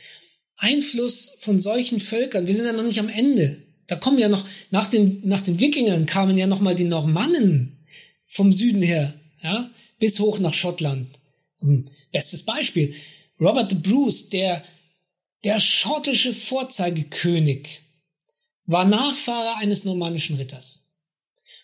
[0.64, 2.46] Einfluss von solchen Völkern.
[2.46, 3.62] Wir sind ja noch nicht am Ende.
[3.86, 7.84] Da kommen ja noch, nach den, nach den Wikingern kamen ja noch mal die Normannen
[8.26, 9.12] vom Süden her,
[9.42, 11.20] ja, bis hoch nach Schottland.
[12.10, 12.94] Bestes Beispiel.
[13.38, 14.64] Robert the Bruce, der,
[15.44, 17.82] der schottische Vorzeigekönig,
[18.64, 20.92] war Nachfahre eines normannischen Ritters.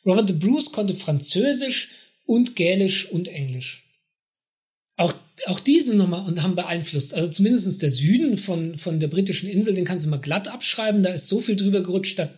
[0.04, 1.88] Robert the Bruce konnte Französisch
[2.26, 3.86] und Gälisch und Englisch.
[4.96, 5.14] Auch
[5.46, 7.14] auch diese nochmal und haben beeinflusst.
[7.14, 11.02] Also zumindest der Süden von, von der britischen Insel, den kannst du mal glatt abschreiben.
[11.02, 12.30] Da ist so viel drüber gerutscht, da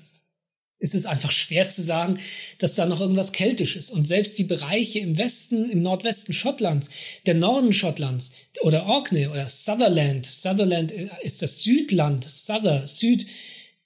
[0.83, 2.19] ist es einfach schwer zu sagen,
[2.59, 3.91] dass da noch irgendwas keltisch ist.
[3.91, 6.91] Und selbst die Bereiche im Westen, im Nordwesten Schottlands,
[7.25, 8.33] der Norden Schottlands
[8.63, 10.93] oder Orkney oder Sutherland, Sutherland
[11.23, 13.27] ist das Südland, Souther, Süd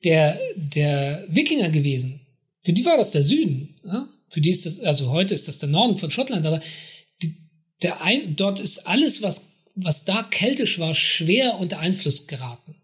[0.05, 2.21] der, der Wikinger gewesen.
[2.63, 3.77] Für die war das der Süden.
[3.85, 4.09] Ja?
[4.29, 6.61] Für die ist das, also heute ist das der Norden von Schottland, aber
[7.83, 12.75] der ein, dort ist alles, was, was da keltisch war, schwer unter Einfluss geraten.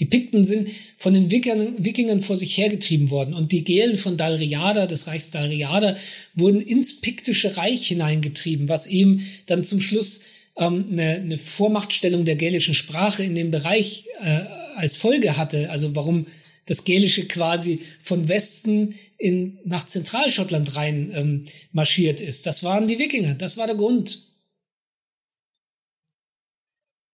[0.00, 4.86] Die Pikten sind von den Wikingern, vor sich hergetrieben worden und die Gelen von Dalriada,
[4.86, 5.94] des Reichs Dalriada,
[6.34, 10.22] wurden ins piktische Reich hineingetrieben, was eben dann zum Schluss
[10.56, 14.40] ähm, eine, eine Vormachtstellung der gälischen Sprache in dem Bereich äh,
[14.76, 15.68] als Folge hatte.
[15.68, 16.26] Also warum
[16.66, 22.46] das Gälische quasi von Westen in, nach Zentralschottland rein ähm, marschiert ist.
[22.46, 24.26] Das waren die Wikinger, das war der Grund.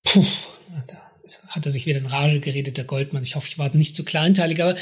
[0.04, 0.24] Puh,
[0.86, 1.06] da
[1.48, 3.24] hat er sich wieder in Rage geredet, der Goldmann.
[3.24, 4.76] Ich hoffe, ich war nicht zu kleinteilig, aber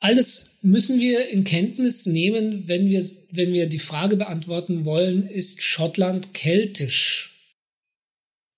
[0.00, 5.26] all das müssen wir in Kenntnis nehmen, wenn wir, wenn wir die Frage beantworten wollen,
[5.26, 7.30] ist Schottland keltisch?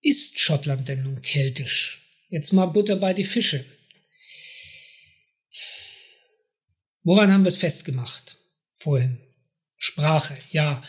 [0.00, 2.00] Ist Schottland denn nun keltisch?
[2.28, 3.64] Jetzt mal Butter bei die Fische.
[7.02, 8.38] Woran haben wir es festgemacht?
[8.74, 9.18] Vorhin.
[9.76, 10.82] Sprache, ja.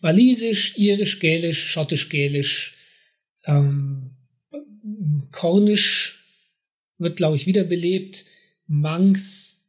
[0.00, 2.76] Walisisch, Irisch, Gälisch, Schottisch-Gälisch,
[3.44, 4.16] ähm,
[5.32, 6.24] Kornisch
[6.98, 8.24] wird, glaube ich, wiederbelebt.
[8.66, 9.66] Manx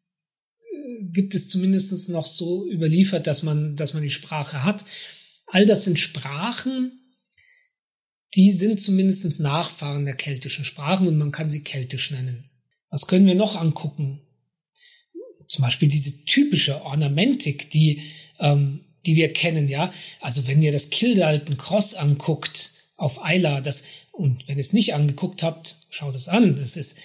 [0.61, 4.85] äh, gibt es zumindest noch so überliefert, dass man, dass man die Sprache hat.
[5.47, 6.91] All das sind Sprachen,
[8.35, 12.49] die sind zumindest Nachfahren der keltischen Sprachen und man kann sie keltisch nennen.
[12.89, 14.21] Was können wir noch angucken?
[15.49, 18.01] Zum Beispiel diese typische Ornamentik, die,
[18.39, 19.91] ähm, die wir kennen, ja.
[20.21, 24.93] Also wenn ihr das Kildalten Cross anguckt auf Eila, das, und wenn ihr es nicht
[24.93, 26.55] angeguckt habt, schaut es an.
[26.55, 26.97] Das ist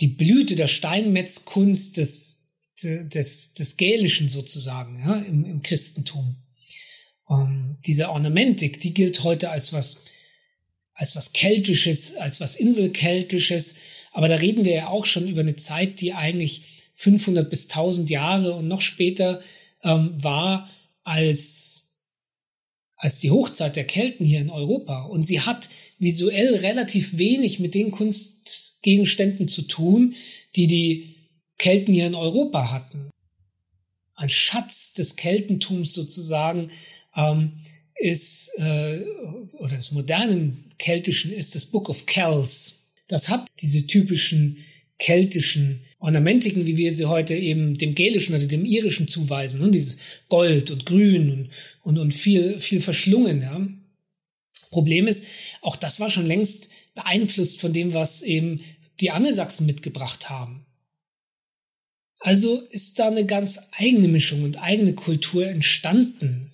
[0.00, 2.44] die Blüte der Steinmetzkunst des,
[2.82, 6.36] des, des Gälischen sozusagen ja, im, im Christentum.
[7.26, 10.02] Um, ähm, diese Ornamentik, die gilt heute als was,
[10.94, 13.76] als was Keltisches, als was Inselkeltisches.
[14.12, 18.10] Aber da reden wir ja auch schon über eine Zeit, die eigentlich 500 bis 1000
[18.10, 19.40] Jahre und noch später
[19.84, 20.68] ähm, war
[21.04, 21.94] als,
[22.96, 25.02] als die Hochzeit der Kelten hier in Europa.
[25.02, 25.68] Und sie hat
[26.00, 30.16] visuell relativ wenig mit den Kunstgegenständen zu tun,
[30.56, 31.14] die die
[31.56, 33.10] Kelten hier in Europa hatten.
[34.16, 36.72] Ein Schatz des Keltentums sozusagen
[37.14, 37.60] ähm,
[37.94, 39.04] ist, äh,
[39.52, 42.86] oder des modernen Keltischen ist das Book of Kells.
[43.06, 44.64] Das hat diese typischen
[44.98, 49.70] keltischen Ornamentiken, wie wir sie heute eben dem Gälischen oder dem Irischen zuweisen, ne?
[49.70, 51.50] dieses Gold und Grün und,
[51.82, 53.40] und, und viel, viel verschlungen.
[53.40, 53.66] Ja?
[54.70, 55.24] Problem ist,
[55.60, 58.60] auch das war schon längst beeinflusst von dem, was eben
[59.00, 60.66] die Angelsachsen mitgebracht haben.
[62.20, 66.50] Also ist da eine ganz eigene Mischung und eigene Kultur entstanden.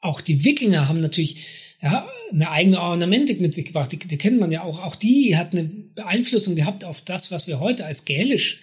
[0.00, 1.46] Auch die Wikinger haben natürlich
[1.80, 3.92] ja, eine eigene Ornamentik mit sich gebracht.
[3.92, 4.82] Die, die kennt man ja auch.
[4.84, 8.62] Auch die hat eine Beeinflussung gehabt auf das, was wir heute als gälisch,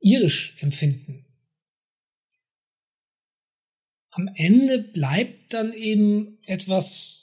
[0.00, 1.24] irisch empfinden.
[4.10, 7.22] Am Ende bleibt dann eben etwas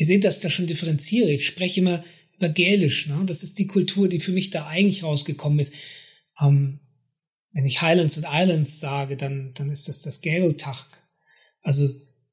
[0.00, 1.30] Ihr seht, dass ich da schon differenziere.
[1.30, 2.02] Ich spreche immer
[2.34, 3.06] über Gälisch.
[3.06, 3.22] Ne?
[3.26, 5.74] Das ist die Kultur, die für mich da eigentlich rausgekommen ist.
[6.40, 6.80] Ähm,
[7.52, 10.88] wenn ich Highlands and Islands sage, dann, dann ist das das Gaeltach.
[11.60, 11.86] Also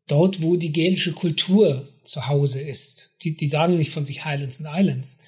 [0.08, 3.16] dort, wo die gälische Kultur zu Hause ist.
[3.24, 5.20] Die, die sagen nicht von sich Highlands and Islands.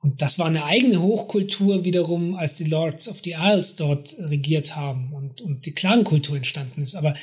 [0.00, 4.76] Und das war eine eigene Hochkultur wiederum, als die Lords of the Isles dort regiert
[4.76, 6.94] haben und, und die Clankultur entstanden ist.
[6.94, 7.14] Aber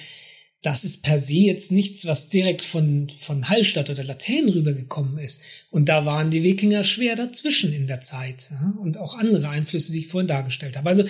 [0.63, 5.41] das ist per se jetzt nichts, was direkt von, von Hallstatt oder Latein rübergekommen ist.
[5.69, 8.49] Und da waren die Wikinger schwer dazwischen in der Zeit.
[8.51, 8.73] Ja?
[8.79, 10.89] Und auch andere Einflüsse, die ich vorhin dargestellt habe.
[10.89, 11.03] Also,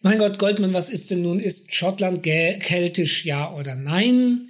[0.00, 1.40] mein Gott, Goldmann, was ist denn nun?
[1.40, 4.48] Ist Schottland keltisch, ja oder nein?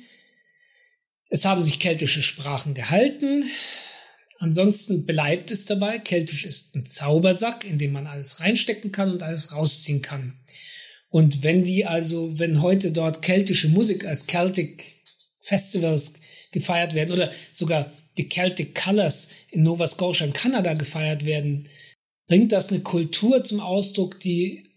[1.30, 3.44] Es haben sich keltische Sprachen gehalten.
[4.38, 5.98] Ansonsten bleibt es dabei.
[5.98, 10.38] Keltisch ist ein Zaubersack, in dem man alles reinstecken kann und alles rausziehen kann.
[11.10, 14.84] Und wenn die also, wenn heute dort keltische Musik als Celtic
[15.40, 16.14] Festivals
[16.50, 21.68] gefeiert werden oder sogar die Celtic Colors in Nova Scotia in Kanada gefeiert werden,
[22.26, 24.67] bringt das eine Kultur zum Ausdruck, die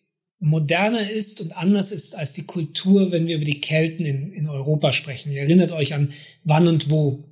[0.42, 4.50] moderner ist und anders ist als die Kultur, wenn wir über die Kelten in, in
[4.50, 5.32] Europa sprechen.
[5.32, 6.12] Ihr erinnert euch an
[6.44, 7.32] wann und wo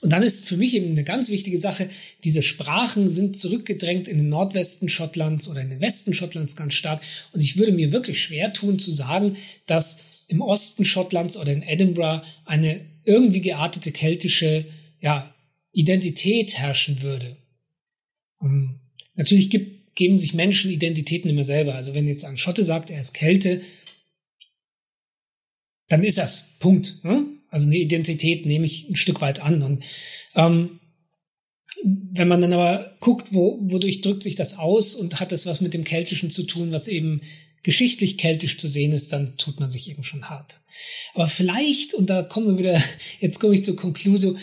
[0.00, 1.88] und dann ist für mich eben eine ganz wichtige Sache,
[2.22, 7.00] diese Sprachen sind zurückgedrängt in den Nordwesten Schottlands oder in den Westen Schottlands ganz stark.
[7.32, 11.62] Und ich würde mir wirklich schwer tun zu sagen, dass im Osten Schottlands oder in
[11.62, 14.66] Edinburgh eine irgendwie geartete keltische
[15.00, 15.34] ja,
[15.72, 17.36] Identität herrschen würde.
[18.38, 18.80] Um, ähm,
[19.14, 21.74] natürlich gibt, geben sich Menschen Identitäten immer selber.
[21.74, 23.60] Also wenn jetzt ein Schotte sagt, er ist Kälte,
[25.88, 26.54] dann ist das.
[26.60, 27.02] Punkt.
[27.02, 27.26] Ne?
[27.48, 29.62] Also eine Identität nehme ich ein Stück weit an.
[29.62, 29.84] Und
[30.34, 30.78] ähm,
[31.82, 35.60] wenn man dann aber guckt, wo, wodurch drückt sich das aus und hat es was
[35.60, 37.22] mit dem Keltischen zu tun, was eben
[37.62, 40.60] geschichtlich keltisch zu sehen ist, dann tut man sich eben schon hart.
[41.14, 42.82] Aber vielleicht, und da kommen wir wieder,
[43.20, 44.36] jetzt komme ich zur Conclusio,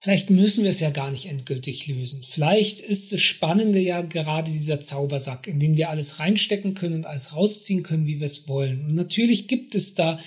[0.00, 2.24] vielleicht müssen wir es ja gar nicht endgültig lösen.
[2.28, 7.06] Vielleicht ist das Spannende ja gerade dieser Zaubersack, in den wir alles reinstecken können und
[7.06, 8.84] alles rausziehen können, wie wir es wollen.
[8.86, 10.18] Und natürlich gibt es da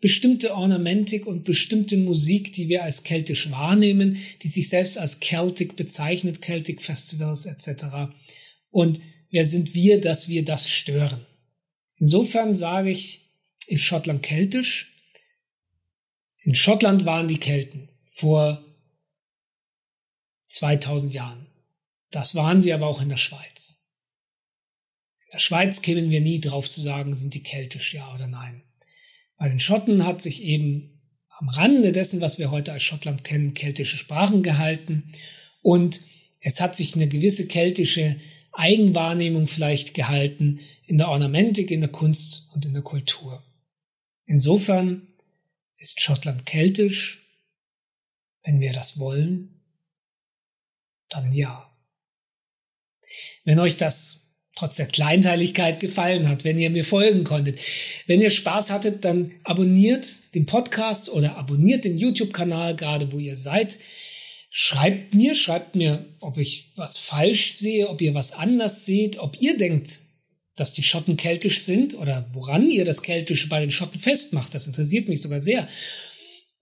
[0.00, 5.74] bestimmte Ornamentik und bestimmte Musik, die wir als keltisch wahrnehmen, die sich selbst als Celtic
[5.74, 8.10] bezeichnet, Celtic Festivals etc.
[8.70, 9.00] Und
[9.30, 11.24] wer sind wir, dass wir das stören?
[11.98, 13.22] Insofern sage ich,
[13.66, 14.92] ist Schottland keltisch?
[16.42, 18.65] In Schottland waren die Kelten vor
[20.56, 21.46] 2000 Jahren.
[22.10, 23.90] Das waren sie aber auch in der Schweiz.
[25.18, 28.62] In der Schweiz kämen wir nie drauf zu sagen, sind die keltisch, ja oder nein.
[29.36, 31.02] Bei den Schotten hat sich eben
[31.38, 35.12] am Rande dessen, was wir heute als Schottland kennen, keltische Sprachen gehalten
[35.62, 36.00] und
[36.40, 38.16] es hat sich eine gewisse keltische
[38.52, 43.44] Eigenwahrnehmung vielleicht gehalten in der Ornamentik, in der Kunst und in der Kultur.
[44.24, 45.08] Insofern
[45.76, 47.26] ist Schottland keltisch,
[48.44, 49.55] wenn wir das wollen,
[51.08, 51.70] dann ja.
[53.44, 54.26] Wenn euch das
[54.56, 57.60] trotz der Kleinteiligkeit gefallen hat, wenn ihr mir folgen konntet.
[58.06, 63.36] Wenn ihr Spaß hattet, dann abonniert den Podcast oder abonniert den YouTube-Kanal, gerade wo ihr
[63.36, 63.78] seid.
[64.50, 69.36] Schreibt mir, schreibt mir, ob ich was falsch sehe, ob ihr was anders seht, ob
[69.40, 70.00] ihr denkt,
[70.56, 74.54] dass die Schotten keltisch sind oder woran ihr das Keltische bei den Schotten festmacht.
[74.54, 75.68] Das interessiert mich sogar sehr.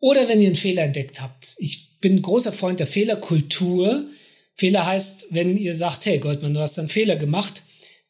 [0.01, 1.55] Oder wenn ihr einen Fehler entdeckt habt.
[1.59, 4.09] Ich bin großer Freund der Fehlerkultur.
[4.55, 7.65] Fehler heißt, wenn ihr sagt, hey Goldman, du hast einen Fehler gemacht,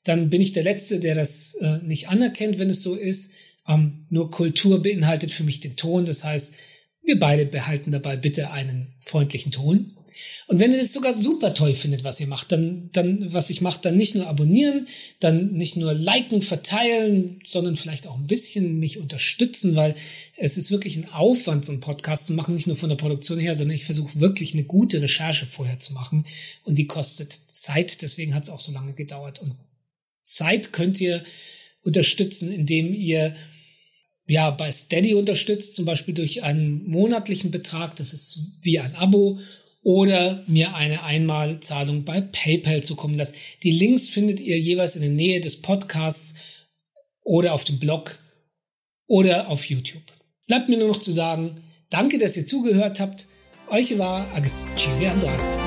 [0.04, 3.32] dann bin ich der Letzte, der das äh, nicht anerkennt, wenn es so ist.
[3.66, 6.04] Ähm, nur Kultur beinhaltet für mich den Ton.
[6.04, 6.54] Das heißt,
[7.02, 9.96] wir beide behalten dabei bitte einen freundlichen Ton.
[10.46, 13.60] Und wenn ihr das sogar super toll findet, was ihr macht, dann, dann, was ich
[13.60, 14.86] mache, dann nicht nur abonnieren,
[15.20, 19.94] dann nicht nur liken, verteilen, sondern vielleicht auch ein bisschen mich unterstützen, weil
[20.36, 23.38] es ist wirklich ein Aufwand, so einen Podcast zu machen, nicht nur von der Produktion
[23.38, 26.26] her, sondern ich versuche wirklich eine gute Recherche vorher zu machen.
[26.64, 29.40] Und die kostet Zeit, deswegen hat es auch so lange gedauert.
[29.40, 29.54] Und
[30.22, 31.22] Zeit könnt ihr
[31.82, 33.34] unterstützen, indem ihr
[34.26, 39.38] ja bei Steady unterstützt, zum Beispiel durch einen monatlichen Betrag, das ist wie ein Abo
[39.84, 43.36] oder mir eine Einmalzahlung bei PayPal zukommen lasst.
[43.62, 46.34] Die Links findet ihr jeweils in der Nähe des Podcasts
[47.22, 48.18] oder auf dem Blog
[49.06, 50.02] oder auf YouTube.
[50.46, 53.28] Bleibt mir nur noch zu sagen, danke, dass ihr zugehört habt.
[53.68, 55.60] Euch war Agis Chiri Andraste.